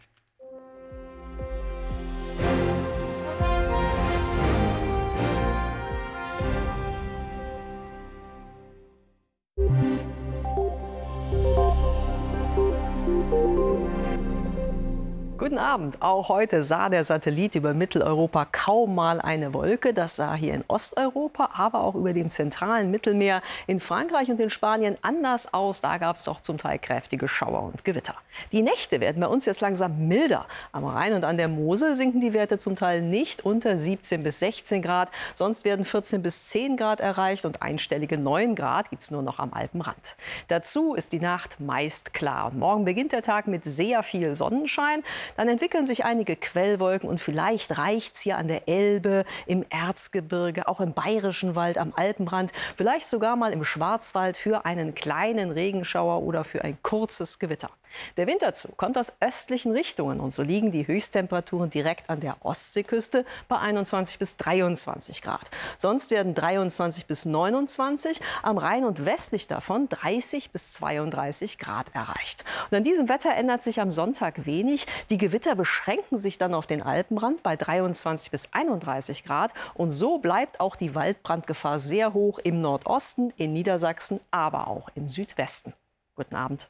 Guten 15.54 15.66
Abend. 15.66 16.02
Auch 16.02 16.30
heute 16.30 16.64
sah 16.64 16.90
der 16.90 17.04
Satellit 17.04 17.54
über 17.54 17.76
Mitteleuropa 17.76 18.46
kaum 18.46 18.96
mal 18.96 19.22
eine 19.22 19.54
Wolke. 19.54 19.94
Das 19.94 20.16
sah 20.16 20.34
hier 20.34 20.56
in 20.56 20.64
Osteuropa, 20.68 21.52
aber 21.54 21.82
auch 21.82 21.94
über 21.94 22.12
dem 22.12 22.32
zentralen 22.32 22.90
Mittelmeer 22.90 23.44
in 23.68 23.80
Frankreich 23.80 24.32
und 24.32 24.40
in 24.40 24.50
Spanien 24.50 24.98
anders 25.04 25.54
aus. 25.54 25.80
Da 25.80 26.00
gab 26.00 26.16
es 26.16 26.24
doch 26.24 26.42
zum 26.42 26.58
Teil 26.58 26.80
kräftige 26.80 27.28
Schauer 27.28 27.62
und 27.72 27.86
Gewitter. 27.86 28.16
Die 28.52 28.64
Nächte 28.64 29.00
werden 29.00 29.20
bei 29.20 29.28
uns 29.28 29.46
jetzt 29.46 29.62
langsam 29.62 30.08
milder. 30.08 30.48
Am 30.72 30.86
Rhein 30.86 31.14
und 31.14 31.24
an 31.24 31.38
der 31.38 31.50
Mosel 31.50 31.96
sinken 31.96 32.20
die 32.20 32.34
Werte 32.34 32.58
zum 32.58 32.76
Teil 32.76 33.04
nicht 33.04 33.46
unter 33.46 33.78
17 33.78 34.24
bis 34.24 34.40
16 34.40 34.82
Grad. 34.82 35.12
Sonst 35.36 35.66
werden 35.66 35.86
14 35.86 36.24
bis 36.24 36.50
10 36.50 36.78
Grad 36.78 37.00
erreicht 37.00 37.46
und 37.46 37.62
einstellige 37.62 38.18
9 38.18 38.56
Grad 38.56 38.90
gibt 38.90 39.04
es 39.04 39.12
nur 39.12 39.22
noch 39.22 39.38
am 39.38 39.54
Alpenrand. 39.54 40.16
Dazu 40.48 40.96
ist 40.96 41.14
die 41.14 41.20
Nacht 41.20 41.60
meist 41.60 42.16
klar. 42.16 42.50
Morgen 42.50 42.86
beginnt 42.86 43.12
der 43.12 43.22
Tag 43.22 43.46
mit 43.46 43.64
sehr 43.64 44.02
viel 44.02 44.36
Sonnenschein. 44.36 45.04
Dann 45.38 45.43
entwickeln 45.50 45.86
sich 45.86 46.06
einige 46.06 46.36
Quellwolken 46.36 47.10
und 47.10 47.20
vielleicht 47.20 47.78
reicht 47.78 48.16
es 48.16 48.22
hier 48.22 48.38
an 48.38 48.48
der 48.48 48.68
Elbe, 48.68 49.26
im 49.46 49.66
Erzgebirge, 49.70 50.68
auch 50.68 50.80
im 50.80 50.94
Bayerischen 50.94 51.56
Wald, 51.56 51.78
am 51.78 51.94
Alpenrand, 51.96 52.52
vielleicht 52.76 53.08
sogar 53.08 53.36
mal 53.36 53.54
im 53.54 53.64
Schwarzwald 53.64 54.38
für 54.38 54.66
einen 54.66 54.96
kleinen 54.96 55.52
Regenschauer 55.52 56.24
oder 56.24 56.44
für 56.44 56.64
ein 56.64 56.78
kurzes 56.82 57.40
Gewitter. 57.40 57.70
Der 58.18 58.28
Winterzug 58.28 58.78
kommt 58.78 58.98
aus 58.98 59.14
östlichen 59.20 59.72
Richtungen 59.72 60.20
und 60.20 60.32
so 60.32 60.44
liegen 60.44 60.72
die 60.72 60.88
Höchsttemperaturen 60.88 61.70
direkt 61.70 62.10
an 62.10 62.20
der 62.20 62.38
Ostseeküste 62.42 63.26
bei 63.48 63.58
21 63.58 64.20
bis 64.20 64.38
23 64.38 65.22
Grad. 65.22 65.50
Sonst 65.78 66.12
werden 66.12 66.34
23 66.34 67.06
bis 67.06 67.26
29, 67.26 68.22
am 68.42 68.58
Rhein 68.58 68.86
und 68.86 69.06
westlich 69.06 69.48
davon 69.48 69.90
30 69.90 70.52
bis 70.52 70.74
32 70.74 71.58
Grad 71.58 71.94
erreicht. 71.94 72.44
Und 72.70 72.78
an 72.78 72.84
diesem 72.84 73.10
Wetter 73.10 73.34
ändert 73.36 73.64
sich 73.64 73.80
am 73.80 73.92
Sonntag 73.92 74.46
wenig. 74.46 74.86
Die 75.10 75.18
Gewitter 75.18 75.56
beschränken 75.56 76.18
sich 76.18 76.38
dann 76.38 76.54
auf 76.54 76.68
den 76.68 76.82
Alpenrand 76.82 77.44
bei 77.44 77.56
23 77.56 78.32
bis 78.32 78.54
31 78.54 79.24
Grad 79.24 79.54
und 79.74 79.92
so 79.92 80.18
bleibt 80.18 80.60
auch 80.60 80.76
die 80.76 80.96
Waldbrandgefahr 80.96 81.80
sehr 81.80 82.14
hoch 82.14 82.40
im 82.40 82.62
Nordosten, 82.62 83.32
in 83.38 83.54
Niedersachsen, 83.54 84.20
aber 84.32 84.68
auch 84.68 84.90
im 84.96 85.10
Südwesten. 85.10 85.74
Guten 86.16 86.36
Abend. 86.36 86.70